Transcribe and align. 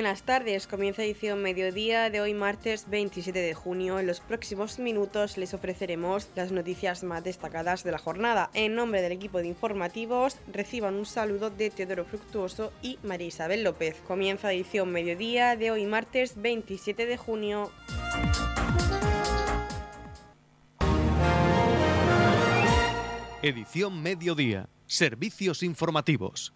Buenas 0.00 0.22
tardes, 0.22 0.66
comienza 0.66 1.04
edición 1.04 1.42
mediodía 1.42 2.08
de 2.08 2.22
hoy 2.22 2.32
martes 2.32 2.88
27 2.88 3.38
de 3.38 3.52
junio. 3.52 3.98
En 3.98 4.06
los 4.06 4.20
próximos 4.20 4.78
minutos 4.78 5.36
les 5.36 5.52
ofreceremos 5.52 6.30
las 6.34 6.52
noticias 6.52 7.04
más 7.04 7.22
destacadas 7.22 7.84
de 7.84 7.90
la 7.90 7.98
jornada. 7.98 8.48
En 8.54 8.74
nombre 8.74 9.02
del 9.02 9.12
equipo 9.12 9.40
de 9.40 9.48
informativos, 9.48 10.38
reciban 10.50 10.94
un 10.94 11.04
saludo 11.04 11.50
de 11.50 11.68
Teodoro 11.68 12.06
Fructuoso 12.06 12.72
y 12.80 12.98
María 13.02 13.26
Isabel 13.26 13.62
López. 13.62 14.00
Comienza 14.08 14.50
edición 14.50 14.90
mediodía 14.90 15.54
de 15.54 15.70
hoy 15.70 15.84
martes 15.84 16.40
27 16.40 17.04
de 17.04 17.16
junio. 17.18 17.70
Edición 23.42 24.02
mediodía. 24.02 24.70
Servicios 24.86 25.62
informativos. 25.62 26.54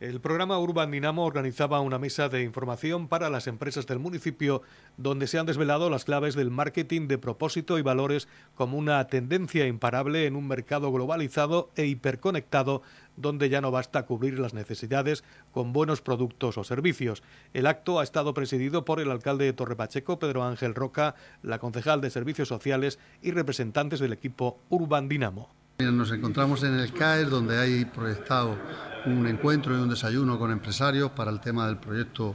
El 0.00 0.20
programa 0.20 0.60
Urban 0.60 0.92
Dinamo 0.92 1.24
organizaba 1.24 1.80
una 1.80 1.98
mesa 1.98 2.28
de 2.28 2.44
información 2.44 3.08
para 3.08 3.30
las 3.30 3.48
empresas 3.48 3.84
del 3.88 3.98
municipio 3.98 4.62
donde 4.96 5.26
se 5.26 5.40
han 5.40 5.46
desvelado 5.46 5.90
las 5.90 6.04
claves 6.04 6.36
del 6.36 6.52
marketing 6.52 7.08
de 7.08 7.18
propósito 7.18 7.80
y 7.80 7.82
valores 7.82 8.28
como 8.54 8.78
una 8.78 9.04
tendencia 9.08 9.66
imparable 9.66 10.26
en 10.26 10.36
un 10.36 10.46
mercado 10.46 10.92
globalizado 10.92 11.70
e 11.74 11.86
hiperconectado 11.86 12.82
donde 13.16 13.48
ya 13.48 13.60
no 13.60 13.72
basta 13.72 14.06
cubrir 14.06 14.38
las 14.38 14.54
necesidades 14.54 15.24
con 15.50 15.72
buenos 15.72 16.00
productos 16.00 16.58
o 16.58 16.62
servicios. 16.62 17.24
El 17.52 17.66
acto 17.66 17.98
ha 17.98 18.04
estado 18.04 18.34
presidido 18.34 18.84
por 18.84 19.00
el 19.00 19.10
alcalde 19.10 19.46
de 19.46 19.52
Torrepacheco, 19.52 20.20
Pedro 20.20 20.44
Ángel 20.44 20.76
Roca, 20.76 21.16
la 21.42 21.58
concejal 21.58 22.00
de 22.00 22.10
Servicios 22.10 22.46
Sociales 22.46 23.00
y 23.20 23.32
representantes 23.32 23.98
del 23.98 24.12
equipo 24.12 24.60
Urban 24.68 25.08
Dinamo. 25.08 25.48
Nos 25.80 26.10
encontramos 26.10 26.64
en 26.64 26.74
el 26.74 26.92
CAES, 26.92 27.30
donde 27.30 27.56
hay 27.56 27.84
proyectado 27.84 28.58
un 29.06 29.28
encuentro 29.28 29.78
y 29.78 29.80
un 29.80 29.88
desayuno 29.88 30.36
con 30.36 30.50
empresarios 30.50 31.12
para 31.12 31.30
el 31.30 31.38
tema 31.38 31.68
del 31.68 31.76
proyecto 31.76 32.34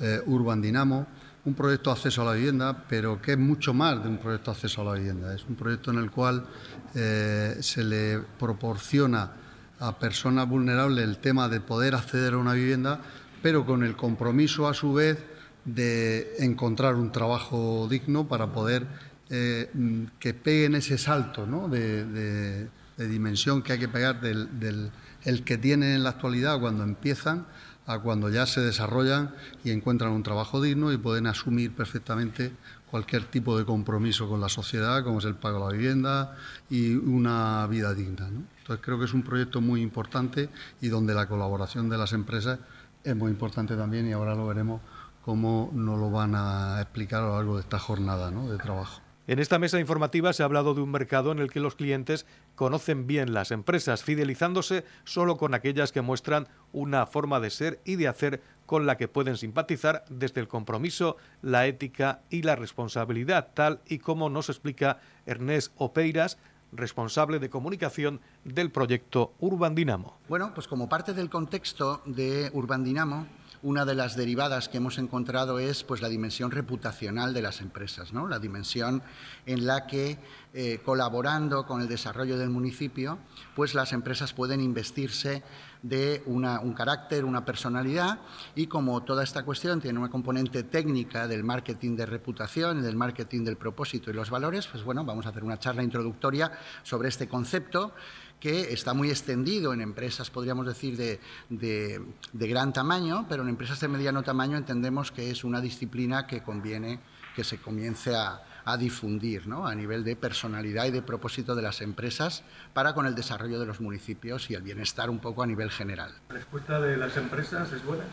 eh, 0.00 0.22
Urban 0.24 0.62
Dinamo, 0.62 1.06
un 1.44 1.52
proyecto 1.52 1.90
de 1.90 1.96
acceso 1.96 2.22
a 2.22 2.24
la 2.24 2.32
vivienda, 2.32 2.86
pero 2.88 3.20
que 3.20 3.32
es 3.32 3.38
mucho 3.38 3.74
más 3.74 4.02
de 4.02 4.08
un 4.08 4.16
proyecto 4.16 4.50
de 4.50 4.56
acceso 4.56 4.80
a 4.80 4.84
la 4.84 4.92
vivienda. 4.94 5.34
Es 5.34 5.44
un 5.46 5.56
proyecto 5.56 5.90
en 5.90 5.98
el 5.98 6.10
cual 6.10 6.46
eh, 6.94 7.58
se 7.60 7.84
le 7.84 8.18
proporciona 8.38 9.30
a 9.78 9.98
personas 9.98 10.48
vulnerables 10.48 11.04
el 11.04 11.18
tema 11.18 11.50
de 11.50 11.60
poder 11.60 11.94
acceder 11.94 12.32
a 12.32 12.38
una 12.38 12.54
vivienda, 12.54 13.02
pero 13.42 13.66
con 13.66 13.84
el 13.84 13.94
compromiso 13.94 14.66
a 14.66 14.72
su 14.72 14.94
vez 14.94 15.22
de 15.66 16.34
encontrar 16.38 16.94
un 16.94 17.12
trabajo 17.12 17.86
digno 17.90 18.26
para 18.26 18.46
poder 18.46 18.86
eh, 19.32 19.70
que 20.18 20.34
peguen 20.34 20.74
ese 20.74 20.98
salto 20.98 21.46
de, 21.68 22.66
dimensión 23.08 23.62
que 23.62 23.74
hay 23.74 23.78
que 23.78 23.88
pegar 23.88 24.20
del, 24.20 24.90
el 25.22 25.44
que 25.44 25.58
tienen 25.58 25.90
en 25.94 26.04
la 26.04 26.10
actualidad 26.10 26.60
cuando 26.60 26.82
empiezan 26.82 27.46
a 27.86 27.98
cuando 27.98 28.28
ya 28.30 28.46
se 28.46 28.60
desarrollan 28.60 29.34
y 29.64 29.70
encuentran 29.70 30.12
un 30.12 30.22
trabajo 30.22 30.60
digno 30.60 30.92
y 30.92 30.96
pueden 30.96 31.26
asumir 31.26 31.72
perfectamente 31.74 32.52
cualquier 32.90 33.24
tipo 33.24 33.56
de 33.56 33.64
compromiso 33.64 34.28
con 34.28 34.40
la 34.40 34.48
sociedad, 34.48 35.02
como 35.04 35.18
es 35.18 35.24
el 35.24 35.34
pago 35.34 35.58
de 35.58 35.64
la 35.64 35.78
vivienda 35.78 36.36
y 36.68 36.94
una 36.94 37.66
vida 37.68 37.94
digna. 37.94 38.28
Entonces 38.28 38.84
creo 38.84 38.98
que 38.98 39.04
es 39.04 39.14
un 39.14 39.22
proyecto 39.22 39.60
muy 39.60 39.80
importante 39.80 40.48
y 40.80 40.88
donde 40.88 41.14
la 41.14 41.26
colaboración 41.26 41.88
de 41.88 41.98
las 41.98 42.12
empresas 42.12 42.58
es 43.02 43.16
muy 43.16 43.30
importante 43.30 43.76
también 43.76 44.08
y 44.08 44.12
ahora 44.12 44.34
lo 44.34 44.46
veremos 44.46 44.80
cómo 45.24 45.70
nos 45.74 45.98
lo 45.98 46.10
van 46.10 46.34
a 46.34 46.80
explicar 46.80 47.22
a 47.22 47.26
lo 47.26 47.36
largo 47.36 47.54
de 47.56 47.62
esta 47.62 47.78
jornada 47.78 48.30
de 48.30 48.58
trabajo. 48.58 49.00
En 49.26 49.38
esta 49.38 49.60
mesa 49.60 49.78
informativa 49.78 50.32
se 50.32 50.42
ha 50.42 50.46
hablado 50.46 50.74
de 50.74 50.80
un 50.80 50.90
mercado 50.90 51.30
en 51.30 51.38
el 51.38 51.50
que 51.50 51.60
los 51.60 51.76
clientes 51.76 52.26
conocen 52.60 53.06
bien 53.06 53.32
las 53.32 53.52
empresas, 53.52 54.04
fidelizándose 54.04 54.84
solo 55.04 55.38
con 55.38 55.54
aquellas 55.54 55.92
que 55.92 56.02
muestran 56.02 56.46
una 56.74 57.06
forma 57.06 57.40
de 57.40 57.48
ser 57.48 57.80
y 57.86 57.96
de 57.96 58.06
hacer 58.06 58.42
con 58.66 58.84
la 58.84 58.98
que 58.98 59.08
pueden 59.08 59.38
simpatizar 59.38 60.04
desde 60.10 60.42
el 60.42 60.46
compromiso, 60.46 61.16
la 61.40 61.66
ética 61.66 62.20
y 62.28 62.42
la 62.42 62.56
responsabilidad, 62.56 63.48
tal 63.54 63.80
y 63.86 63.98
como 63.98 64.28
nos 64.28 64.50
explica 64.50 65.00
Ernest 65.24 65.72
Opeiras, 65.78 66.36
responsable 66.70 67.38
de 67.38 67.48
comunicación 67.48 68.20
del 68.44 68.70
proyecto 68.70 69.32
Urban 69.38 69.74
Dinamo. 69.74 70.18
Bueno, 70.28 70.52
pues 70.52 70.68
como 70.68 70.86
parte 70.86 71.14
del 71.14 71.30
contexto 71.30 72.02
de 72.04 72.50
Urban 72.52 72.84
Dinamo, 72.84 73.26
una 73.62 73.84
de 73.84 73.94
las 73.94 74.16
derivadas 74.16 74.68
que 74.68 74.78
hemos 74.78 74.98
encontrado 74.98 75.58
es 75.58 75.84
pues, 75.84 76.00
la 76.00 76.08
dimensión 76.08 76.50
reputacional 76.50 77.34
de 77.34 77.42
las 77.42 77.60
empresas, 77.60 78.12
¿no? 78.12 78.26
la 78.26 78.38
dimensión 78.38 79.02
en 79.46 79.66
la 79.66 79.86
que, 79.86 80.18
eh, 80.54 80.80
colaborando 80.84 81.66
con 81.66 81.80
el 81.82 81.88
desarrollo 81.88 82.38
del 82.38 82.50
municipio, 82.50 83.18
pues 83.54 83.74
las 83.74 83.92
empresas 83.92 84.32
pueden 84.32 84.60
investirse 84.60 85.42
de 85.82 86.22
un 86.26 86.74
carácter, 86.74 87.24
una 87.24 87.44
personalidad 87.44 88.20
y 88.54 88.66
como 88.66 89.02
toda 89.02 89.24
esta 89.24 89.44
cuestión 89.44 89.80
tiene 89.80 89.98
una 89.98 90.10
componente 90.10 90.62
técnica 90.62 91.26
del 91.26 91.42
marketing 91.42 91.96
de 91.96 92.04
reputación 92.04 92.82
del 92.82 92.96
marketing 92.96 93.44
del 93.44 93.56
propósito 93.56 94.10
y 94.10 94.14
los 94.14 94.28
valores, 94.28 94.66
pues 94.66 94.84
bueno, 94.84 95.04
vamos 95.04 95.26
a 95.26 95.30
hacer 95.30 95.42
una 95.42 95.58
charla 95.58 95.82
introductoria 95.82 96.52
sobre 96.82 97.08
este 97.08 97.28
concepto 97.28 97.94
que 98.40 98.72
está 98.72 98.94
muy 98.94 99.10
extendido 99.10 99.72
en 99.72 99.80
empresas, 99.80 100.30
podríamos 100.30 100.66
decir, 100.66 100.96
de, 100.96 101.20
de, 101.50 102.48
gran 102.48 102.72
tamaño, 102.72 103.26
pero 103.28 103.42
en 103.42 103.50
empresas 103.50 103.78
de 103.80 103.88
mediano 103.88 104.22
tamaño 104.22 104.56
entendemos 104.56 105.12
que 105.12 105.30
es 105.30 105.44
una 105.44 105.60
disciplina 105.60 106.26
que 106.26 106.42
conviene 106.42 107.00
que 107.36 107.44
se 107.44 107.58
comience 107.58 108.16
a, 108.16 108.42
a 108.64 108.76
difundir 108.76 109.46
¿no? 109.46 109.66
a 109.66 109.74
nivel 109.74 110.04
de 110.04 110.16
personalidad 110.16 110.86
y 110.86 110.90
de 110.90 111.02
propósito 111.02 111.54
de 111.54 111.62
las 111.62 111.80
empresas 111.80 112.42
para 112.72 112.94
con 112.94 113.06
el 113.06 113.14
desarrollo 113.14 113.58
de 113.58 113.66
los 113.66 113.80
municipios 113.80 114.50
y 114.50 114.54
el 114.54 114.62
bienestar 114.62 115.10
un 115.10 115.18
poco 115.18 115.42
a 115.42 115.46
nivel 115.46 115.70
general. 115.70 116.12
¿La 116.28 116.34
respuesta 116.34 116.80
de 116.80 116.96
las 116.96 117.16
empresas 117.16 117.72
es 117.72 117.84
buena? 117.84 118.04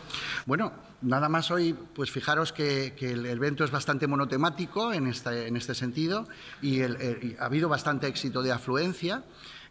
Bueno, 0.46 0.72
nada 1.02 1.28
más 1.28 1.50
hoy, 1.50 1.74
pues 1.94 2.10
fijaros 2.10 2.52
que, 2.52 2.94
que 2.96 3.12
el 3.12 3.26
evento 3.26 3.64
es 3.64 3.70
bastante 3.70 4.06
monotemático 4.06 4.92
en 4.92 5.06
este, 5.06 5.48
en 5.48 5.56
este 5.56 5.74
sentido 5.74 6.28
y, 6.62 6.82
y 6.82 7.36
ha 7.38 7.44
habido 7.44 7.68
bastante 7.68 8.06
éxito 8.06 8.42
de 8.42 8.52
afluencia. 8.52 9.22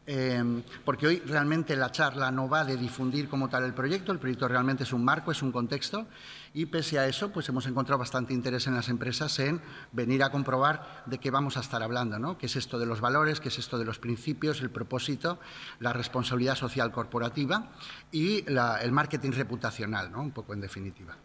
Em, 0.09 0.63
porque 0.85 1.06
hoy 1.06 1.19
realmente 1.19 1.75
la 1.75 1.91
charla 1.91 2.31
no 2.31 2.47
va 2.47 2.63
de 2.63 2.78
difundir 2.78 3.28
como 3.28 3.50
tal 3.50 3.66
el 3.66 3.73
proyecto, 3.73 4.13
el 4.13 4.19
proyecto 4.19 4.47
realmente 4.47 4.84
es 4.84 4.94
un 4.94 5.03
marco, 5.03 5.34
es 5.34 5.41
un 5.41 5.51
contexto, 5.51 6.07
y 6.53 6.68
pese 6.68 6.97
a 6.97 7.07
eso, 7.07 7.34
pues 7.34 7.50
hemos 7.50 7.68
encontrado 7.68 8.00
bastante 8.00 8.34
interés 8.34 8.68
en 8.68 8.75
las 8.75 8.88
empresas 8.88 9.38
en 9.40 9.62
venir 9.91 10.23
a 10.23 10.31
comprobar 10.31 11.03
de 11.07 11.18
qué 11.18 11.29
vamos 11.29 11.57
a 11.57 11.59
estar 11.59 11.84
hablando, 11.84 12.19
¿no? 12.19 12.38
¿Qué 12.38 12.45
es 12.45 12.56
esto 12.56 12.79
de 12.79 12.85
los 12.85 13.01
valores, 13.01 13.41
qué 13.41 13.50
es 13.50 13.59
esto 13.59 13.78
de 13.78 13.84
los 13.84 14.00
principios, 14.00 14.62
el 14.62 14.69
propósito, 14.69 15.40
la 15.81 15.91
responsabilidad 15.91 16.56
social 16.56 16.94
corporativa 16.94 17.74
y 18.09 18.45
el 18.47 18.91
marketing 18.94 19.31
reputacional, 19.31 20.09
¿no? 20.09 20.22
Un 20.22 20.31
poco 20.31 20.53
en 20.53 20.62
definitiva. 20.62 21.18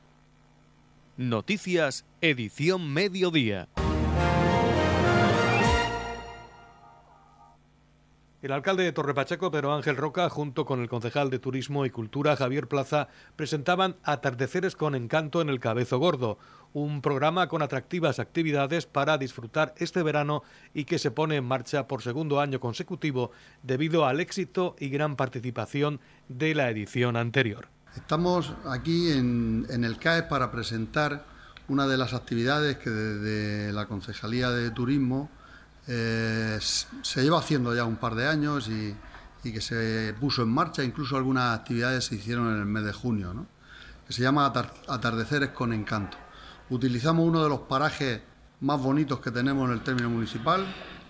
Noticias, 1.17 2.05
edición 2.21 2.93
mediodía. 2.93 3.69
El 8.43 8.51
alcalde 8.51 8.83
de 8.83 8.91
Torrepacheco, 8.91 9.53
Pedro 9.53 9.73
Ángel 9.73 9.97
Roca, 9.97 10.29
junto 10.29 10.67
con 10.67 10.81
el 10.81 10.89
concejal 10.89 11.31
de 11.31 11.39
Turismo 11.39 11.87
y 11.87 11.91
Cultura, 11.91 12.35
Javier 12.35 12.67
Plaza, 12.67 13.07
presentaban 13.37 13.95
Atardeceres 14.03 14.75
con 14.75 14.97
Encanto 14.97 15.41
en 15.41 15.49
el 15.49 15.61
Cabezo 15.61 15.99
Gordo, 15.99 16.39
un 16.73 17.03
programa 17.03 17.47
con 17.47 17.63
atractivas 17.63 18.19
actividades 18.19 18.87
para 18.87 19.17
disfrutar 19.17 19.75
este 19.77 20.03
verano 20.03 20.43
y 20.75 20.87
que 20.87 20.99
se 20.99 21.13
pone 21.13 21.37
en 21.37 21.45
marcha 21.45 21.87
por 21.87 22.03
segundo 22.03 22.41
año 22.41 22.59
consecutivo 22.59 23.31
debido 23.63 24.07
al 24.07 24.19
éxito 24.19 24.75
y 24.81 24.89
gran 24.89 25.15
participación 25.15 26.01
de 26.27 26.57
la 26.57 26.69
edición 26.69 27.17
anterior. 27.17 27.69
Estamos 27.95 28.55
aquí 28.67 29.13
en, 29.13 29.69
el 29.71 29.99
CAE 29.99 30.25
para 30.25 30.51
presentar 30.51 31.27
una 31.69 31.87
de 31.87 31.97
las 31.97 32.13
actividades 32.13 32.77
que 32.79 32.91
desde 32.91 33.73
la 33.73 33.87
Concejalía 33.87 34.51
de 34.51 34.73
Turismo 34.73 35.31
eh, 35.87 36.59
se 36.61 37.23
lleva 37.23 37.39
haciendo 37.39 37.75
ya 37.75 37.85
un 37.85 37.97
par 37.97 38.15
de 38.15 38.27
años 38.27 38.69
y, 38.69 38.95
que 39.43 39.61
se 39.61 40.15
puso 40.21 40.43
en 40.43 40.51
marcha, 40.51 40.85
incluso 40.85 41.17
algunas 41.17 41.59
actividades 41.59 42.05
se 42.05 42.15
hicieron 42.15 42.55
en 42.55 42.61
el 42.61 42.67
mes 42.67 42.85
de 42.85 42.93
junio, 42.93 43.47
que 44.07 44.13
se 44.13 44.23
llama 44.23 44.53
Atardeceres 44.87 45.51
con 45.51 45.73
Encanto. 45.73 46.17
Utilizamos 46.71 47.27
uno 47.27 47.43
de 47.43 47.49
los 47.49 47.61
parajes 47.61 48.21
más 48.61 48.81
bonitos 48.81 49.19
que 49.19 49.33
tenemos 49.33 49.67
en 49.69 49.75
el 49.75 49.83
término 49.83 50.11
municipal, 50.11 50.65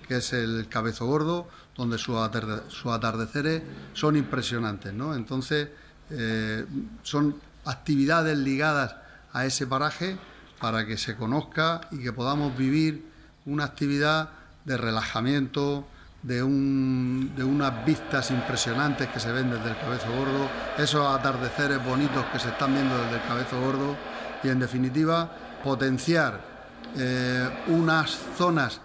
que 0.09 0.17
es 0.17 0.33
el 0.33 0.67
Cabezo 0.71 1.07
Gordo, 1.07 1.47
donde 1.77 1.99
sus, 1.99 2.17
atardeceres 2.17 3.63
son 3.93 4.17
impresionantes. 4.17 4.95
¿no? 4.95 5.15
Entonces, 5.15 5.69
eh, 6.11 6.65
son 7.03 7.37
actividades 7.67 8.39
ligadas 8.39 8.97
a 9.33 9.45
ese 9.45 9.67
paraje 9.67 10.17
para 10.59 10.87
que 10.87 10.97
se 10.97 11.17
conozca 11.17 11.83
y 11.91 11.99
que 11.99 12.13
podamos 12.13 12.57
vivir 12.57 13.05
una 13.45 13.65
actividad 13.65 14.31
de 14.65 14.77
relajamiento, 14.77 15.87
de, 16.23 16.43
un, 16.43 17.33
de 17.37 17.45
unas 17.45 17.85
vistas 17.85 18.31
impresionantes 18.31 19.09
que 19.09 19.21
se 19.21 19.33
ven 19.33 19.51
desde 19.51 19.71
el 19.71 19.77
Cabezo 19.77 20.07
Gordo, 20.13 20.49
esos 20.79 21.07
atardeceres 21.07 21.85
bonitos 21.85 22.25
que 22.27 22.39
se 22.39 22.49
están 22.49 22.75
viendo 22.75 22.97
desde 22.97 23.17
el 23.17 23.23
Cabezo 23.23 23.61
Gordo 23.61 23.97
y, 24.43 24.49
en 24.49 24.61
definitiva, 24.61 25.31
potenciar 25.65 26.41
eh, 26.97 27.49
unas 27.69 28.11
zonas 28.37 28.81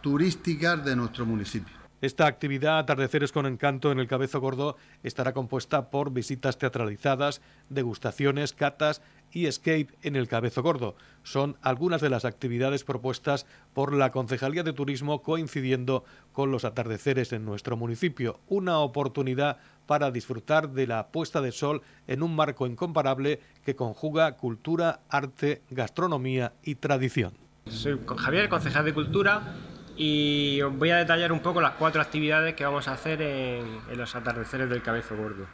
turísticas 0.00 0.84
de 0.84 0.96
nuestro 0.96 1.26
municipio. 1.26 1.80
Esta 2.00 2.26
actividad, 2.26 2.78
Atardeceres 2.78 3.30
con 3.30 3.44
Encanto 3.44 3.92
en 3.92 4.00
el 4.00 4.08
Cabezo 4.08 4.40
Gordo, 4.40 4.76
estará 5.02 5.34
compuesta 5.34 5.90
por 5.90 6.12
visitas 6.12 6.56
teatralizadas, 6.56 7.42
degustaciones, 7.68 8.54
catas 8.54 9.02
y 9.32 9.46
escape 9.46 9.88
en 10.02 10.16
el 10.16 10.28
Cabezo 10.28 10.62
Gordo. 10.62 10.96
Son 11.22 11.56
algunas 11.62 12.00
de 12.00 12.10
las 12.10 12.24
actividades 12.24 12.84
propuestas 12.84 13.46
por 13.74 13.94
la 13.94 14.10
Concejalía 14.10 14.62
de 14.62 14.72
Turismo 14.72 15.22
coincidiendo 15.22 16.04
con 16.32 16.50
los 16.50 16.64
atardeceres 16.64 17.32
en 17.32 17.44
nuestro 17.44 17.76
municipio. 17.76 18.40
Una 18.48 18.78
oportunidad 18.78 19.58
para 19.86 20.10
disfrutar 20.10 20.70
de 20.70 20.86
la 20.86 21.08
puesta 21.08 21.40
de 21.40 21.52
sol 21.52 21.82
en 22.06 22.22
un 22.22 22.34
marco 22.34 22.66
incomparable 22.66 23.40
que 23.64 23.76
conjuga 23.76 24.36
cultura, 24.36 25.00
arte, 25.08 25.62
gastronomía 25.70 26.52
y 26.62 26.76
tradición. 26.76 27.34
Soy 27.66 27.98
Javier, 28.16 28.48
concejal 28.48 28.84
de 28.84 28.94
Cultura, 28.94 29.54
y 29.96 30.62
os 30.62 30.76
voy 30.76 30.90
a 30.90 30.96
detallar 30.96 31.30
un 31.30 31.40
poco 31.40 31.60
las 31.60 31.72
cuatro 31.72 32.00
actividades 32.00 32.54
que 32.54 32.64
vamos 32.64 32.88
a 32.88 32.92
hacer 32.92 33.20
en, 33.20 33.80
los 33.96 34.16
atardeceres 34.16 34.70
del 34.70 34.82
Cabezo 34.82 35.16
Gordo. 35.16 35.46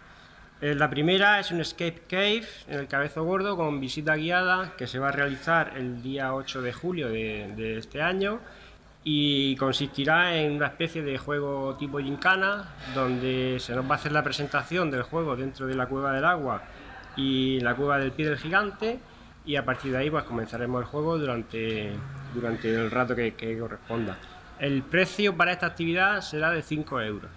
Eh, 0.62 0.74
la 0.74 0.88
primera 0.88 1.38
es 1.38 1.50
un 1.50 1.60
escape 1.60 2.02
cave 2.08 2.46
en 2.68 2.78
el 2.78 2.88
Cabezo 2.88 3.24
Gordo 3.24 3.58
con 3.58 3.78
visita 3.78 4.16
guiada 4.16 4.72
que 4.78 4.86
se 4.86 4.98
va 4.98 5.08
a 5.08 5.12
realizar 5.12 5.74
el 5.76 6.02
día 6.02 6.32
8 6.32 6.62
de 6.62 6.72
julio 6.72 7.10
de, 7.10 7.76
este 7.76 8.00
año 8.00 8.40
y 9.04 9.54
consistirá 9.56 10.34
en 10.38 10.52
una 10.52 10.68
especie 10.68 11.02
de 11.02 11.18
juego 11.18 11.76
tipo 11.76 11.98
gincana 11.98 12.70
donde 12.94 13.58
se 13.60 13.74
nos 13.74 13.84
va 13.84 13.92
a 13.92 13.94
hacer 13.96 14.12
la 14.12 14.24
presentación 14.24 14.90
del 14.90 15.02
juego 15.02 15.36
dentro 15.36 15.66
de 15.66 15.74
la 15.74 15.88
cueva 15.88 16.14
del 16.14 16.24
agua 16.24 16.62
y 17.16 17.60
la 17.60 17.74
cueva 17.74 17.98
del 17.98 18.12
pie 18.12 18.26
del 18.26 18.38
gigante 18.38 18.98
y 19.44 19.56
a 19.56 19.64
partir 19.64 19.92
de 19.92 19.98
ahí 19.98 20.10
pues 20.10 20.24
comenzaremos 20.24 20.80
el 20.80 20.86
juego 20.86 21.18
durante, 21.18 21.92
durante 22.34 22.74
el 22.74 22.90
rato 22.90 23.14
que, 23.14 23.34
que 23.34 23.58
corresponda. 23.58 24.16
El 24.58 24.82
precio 24.82 25.36
para 25.36 25.52
esta 25.52 25.66
actividad 25.66 26.22
será 26.22 26.50
de 26.50 26.62
5 26.62 27.02
euros. 27.02 27.30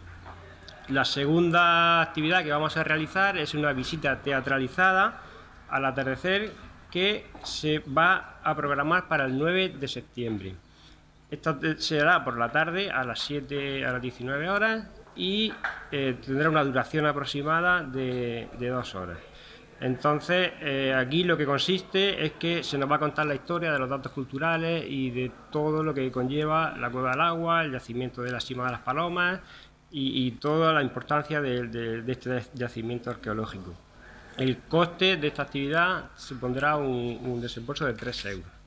La 0.89 1.05
segunda 1.05 2.01
actividad 2.01 2.43
que 2.43 2.51
vamos 2.51 2.75
a 2.75 2.83
realizar 2.83 3.37
es 3.37 3.53
una 3.53 3.73
visita 3.73 4.23
teatralizada 4.23 5.21
al 5.69 5.85
atardecer 5.85 6.51
que 6.89 7.27
se 7.43 7.77
va 7.79 8.39
a 8.43 8.55
programar 8.55 9.07
para 9.07 9.25
el 9.25 9.37
9 9.37 9.75
de 9.79 9.87
septiembre. 9.87 10.55
Esta 11.29 11.59
será 11.77 12.23
por 12.23 12.39
la 12.39 12.51
tarde 12.51 12.89
a 12.89 13.03
las 13.03 13.19
7 13.19 13.85
a 13.85 13.91
las 13.91 14.01
19 14.01 14.49
horas 14.49 14.87
y 15.15 15.53
eh, 15.91 16.17
tendrá 16.25 16.49
una 16.49 16.63
duración 16.63 17.05
aproximada 17.05 17.83
de, 17.83 18.47
dos 18.59 18.95
horas. 18.95 19.19
Entonces, 19.81 20.53
eh, 20.59 20.93
aquí 20.97 21.23
lo 21.23 21.37
que 21.37 21.45
consiste 21.45 22.25
es 22.25 22.31
que 22.33 22.63
se 22.63 22.79
nos 22.79 22.91
va 22.91 22.95
a 22.95 22.99
contar 22.99 23.27
la 23.27 23.35
historia 23.35 23.71
de 23.71 23.77
los 23.77 23.89
datos 23.89 24.11
culturales 24.11 24.83
y 24.89 25.11
de 25.11 25.31
todo 25.51 25.83
lo 25.83 25.93
que 25.93 26.11
conlleva 26.11 26.75
la 26.77 26.89
cueva 26.89 27.11
del 27.11 27.21
agua, 27.21 27.63
el 27.63 27.71
yacimiento 27.73 28.23
de 28.23 28.31
la 28.31 28.39
cima 28.39 28.65
de 28.65 28.71
las 28.71 28.81
palomas, 28.81 29.39
y, 29.91 30.31
toda 30.31 30.73
la 30.73 30.81
importancia 30.83 31.41
de, 31.41 32.03
este 32.07 32.43
yacimiento 32.53 33.09
arqueológico. 33.09 33.73
El 34.37 34.59
coste 34.59 35.17
de 35.17 35.27
esta 35.27 35.43
actividad 35.43 36.11
supondrá 36.15 36.77
un, 36.77 37.19
un 37.23 37.41
desembolso 37.41 37.85
de 37.85 37.93
3 37.93 38.25
euros. 38.25 38.59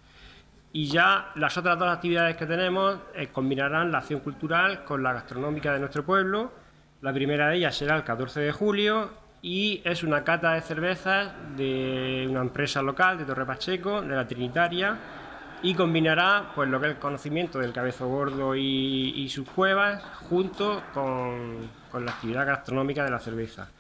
Y 0.73 0.87
ya 0.87 1.31
las 1.35 1.57
otras 1.59 1.79
dos 1.79 1.89
actividades 1.89 2.37
que 2.37 2.47
tenemos 2.47 2.97
eh, 3.15 3.29
combinarán 3.29 3.93
la 3.93 3.99
acción 3.99 4.21
cultural 4.21 4.85
con 4.85 5.03
la 5.03 5.13
gastronómica 5.13 5.73
de 5.73 5.81
nuestro 5.81 6.05
pueblo. 6.05 6.51
La 7.03 7.13
primera 7.13 7.49
de 7.49 7.57
ellas 7.57 7.77
será 7.77 7.97
el 7.97 8.05
14 8.05 8.41
de 8.41 8.53
julio 8.53 9.11
y 9.43 9.83
es 9.85 10.03
una 10.03 10.25
cata 10.25 10.55
de 10.55 10.63
cervezas 10.63 11.33
de 11.57 12.27
una 12.31 12.41
empresa 12.41 12.81
local 12.81 13.19
de 13.19 13.25
Torre 13.25 13.45
Pacheco, 13.45 14.01
de 14.01 14.15
la 14.15 14.27
Trinitaria, 14.27 14.97
y 15.63 15.75
combinará 15.75 16.53
pues 16.55 16.69
lo 16.69 16.81
que 16.81 16.87
es 16.89 16.93
el 16.95 16.99
conocimiento 16.99 17.59
del 17.59 17.73
cabezo 17.73 18.09
gordo 18.09 18.57
y, 18.57 19.29
sus 19.29 19.49
cuevas 19.49 20.03
junto 20.29 20.83
con, 20.93 21.69
la 22.05 22.11
actividad 22.11 22.47
gastronómica 22.47 23.05
de 23.05 23.11
la 23.11 23.19
cerveza. 23.19 23.71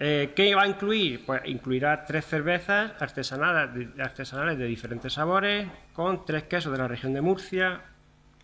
Eh, 0.00 0.32
¿Qué 0.36 0.54
va 0.54 0.62
a 0.62 0.68
incluir? 0.68 1.24
Pues 1.24 1.42
incluirá 1.46 2.04
tres 2.04 2.24
cervezas 2.26 2.92
artesanales, 3.00 3.88
artesanales 3.98 4.58
de 4.58 4.66
diferentes 4.66 5.12
sabores, 5.12 5.66
con 5.92 6.24
tres 6.24 6.44
quesos 6.44 6.70
de 6.72 6.78
la 6.78 6.86
región 6.86 7.12
de 7.14 7.20
Murcia, 7.20 7.80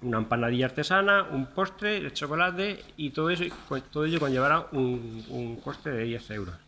una 0.02 0.18
empanadilla 0.18 0.66
artesana, 0.66 1.22
un 1.30 1.46
postre 1.46 2.00
de 2.00 2.12
chocolate 2.12 2.82
y 2.96 3.10
todo, 3.10 3.30
eso, 3.30 3.44
pues, 3.68 3.84
todo 3.84 4.04
ello 4.04 4.18
conllevará 4.18 4.66
un, 4.72 5.24
un 5.28 5.56
coste 5.56 5.90
de 5.90 6.04
10 6.04 6.30
euros. 6.30 6.63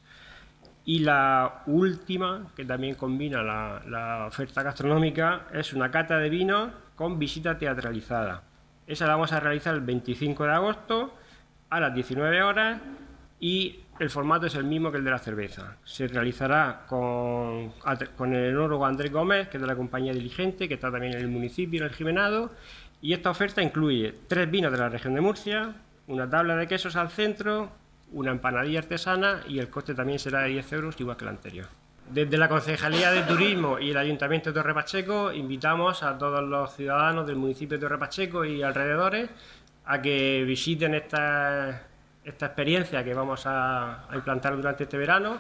Y 0.87 1.01
la 1.01 1.65
última, 1.67 2.47
que 2.55 2.65
también 2.65 2.95
combina 2.95 3.43
la, 3.43 4.27
oferta 4.29 4.63
gastronómica, 4.63 5.49
es 5.53 5.73
una 5.73 5.91
cata 5.91 6.17
de 6.19 6.31
vino 6.31 6.71
con 6.95 7.19
visita 7.19 7.59
teatralizada. 7.59 8.45
Esa 8.87 9.07
la 9.07 9.15
vamos 9.15 9.33
a 9.33 9.41
realizar 9.41 9.75
el 9.75 9.81
25 9.81 10.45
de 10.45 10.53
agosto 10.53 11.13
a 11.71 11.81
las 11.81 11.93
19 11.93 12.41
horas 12.41 12.81
y 13.41 13.81
el 13.99 14.11
formato 14.11 14.47
es 14.47 14.55
el 14.55 14.63
mismo 14.63 14.93
que 14.93 14.99
el 14.99 15.05
de 15.05 15.11
la 15.11 15.19
cerveza. 15.19 15.77
Se 15.83 16.07
realizará 16.07 16.85
con, 16.87 17.73
con 18.17 18.33
el 18.33 18.51
enólogo 18.51 18.87
Andrés 18.87 19.11
Gómez, 19.11 19.49
que 19.49 19.57
es 19.57 19.61
de 19.61 19.67
la 19.67 19.75
compañía 19.75 20.13
Diligente, 20.13 20.69
que 20.69 20.75
está 20.75 20.93
también 20.93 21.15
en 21.15 21.21
el 21.21 21.29
municipio, 21.29 21.81
en 21.81 21.89
el 21.89 21.95
Jimenado, 21.95 22.53
y 23.03 23.13
esta 23.13 23.31
oferta 23.31 23.61
incluye 23.61 24.15
tres 24.29 24.49
vinos 24.49 24.71
de 24.71 24.79
la 24.79 24.89
región 24.89 25.15
de 25.15 25.21
Murcia, 25.21 25.75
una 26.07 26.31
tabla 26.31 26.55
de 26.55 26.69
quesos 26.69 26.95
al 26.95 27.11
centro, 27.11 27.73
una 28.13 28.31
empanadilla 28.31 28.81
artesana 28.81 29.43
y 29.49 29.59
el 29.59 29.69
coste 29.69 29.95
también 29.95 30.19
será 30.19 30.43
de 30.43 30.51
10 30.51 30.73
euros, 30.73 31.01
igual 31.01 31.17
que 31.17 31.25
el 31.25 31.31
anterior. 31.31 31.67
Desde 32.11 32.37
la 32.39 32.49
Concejalía 32.49 33.11
de 33.11 33.23
Turismo 33.23 33.81
y 33.81 33.91
el 33.91 33.97
Ayuntamiento 33.97 34.51
de 34.51 34.55
Torre 34.55 34.75
Pacheco 34.75 35.33
invitamos 35.33 36.05
a 36.05 36.17
todos 36.17 36.43
los 36.43 36.73
ciudadanos 36.75 37.27
del 37.27 37.37
municipio 37.37 37.79
de 37.79 37.83
Torre 37.83 37.99
Pacheco 37.99 38.45
y 38.45 38.63
alrededores 38.63 39.29
a 39.87 40.01
que 40.01 40.45
visiten 40.45 40.95
esta, 40.95 41.83
esta 42.25 42.47
experiencia 42.47 43.03
que 43.03 43.15
vamos 43.15 43.43
a, 43.47 44.07
implantar 44.15 44.57
durante 44.57 44.85
este 44.85 44.99
verano 44.99 45.39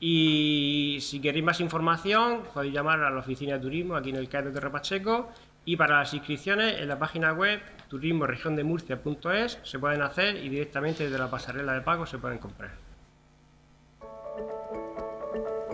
y 0.00 0.98
si 1.02 1.20
queréis 1.20 1.44
más 1.44 1.60
información 1.60 2.42
podéis 2.54 2.72
llamar 2.72 3.02
a 3.02 3.10
la 3.10 3.20
oficina 3.20 3.54
de 3.54 3.60
turismo 3.60 3.94
aquí 3.94 4.08
en 4.08 4.16
el 4.16 4.30
CAE 4.30 4.44
de 4.44 4.50
Torre 4.50 4.70
Pacheco 4.70 5.28
y 5.66 5.76
para 5.76 5.98
las 5.98 6.14
inscripciones 6.14 6.80
en 6.80 6.88
la 6.88 6.98
página 6.98 7.34
web 7.34 7.60
turismoregiondemurcia.es 7.88 9.58
se 9.62 9.78
pueden 9.78 10.00
hacer 10.00 10.36
y 10.36 10.48
directamente 10.48 11.04
desde 11.04 11.18
la 11.18 11.30
pasarela 11.30 11.74
de 11.74 11.82
pago 11.82 12.06
se 12.06 12.16
pueden 12.16 12.38
comprar. 12.38 12.70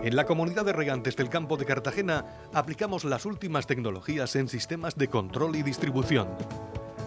En 0.03 0.15
la 0.15 0.25
comunidad 0.25 0.65
de 0.65 0.73
regantes 0.73 1.15
del 1.15 1.29
campo 1.29 1.57
de 1.57 1.65
Cartagena 1.65 2.25
aplicamos 2.53 3.03
las 3.05 3.25
últimas 3.25 3.65
tecnologías 3.65 4.35
en 4.35 4.47
sistemas 4.47 4.95
de 4.95 5.07
control 5.07 5.55
y 5.55 5.63
distribución, 5.63 6.27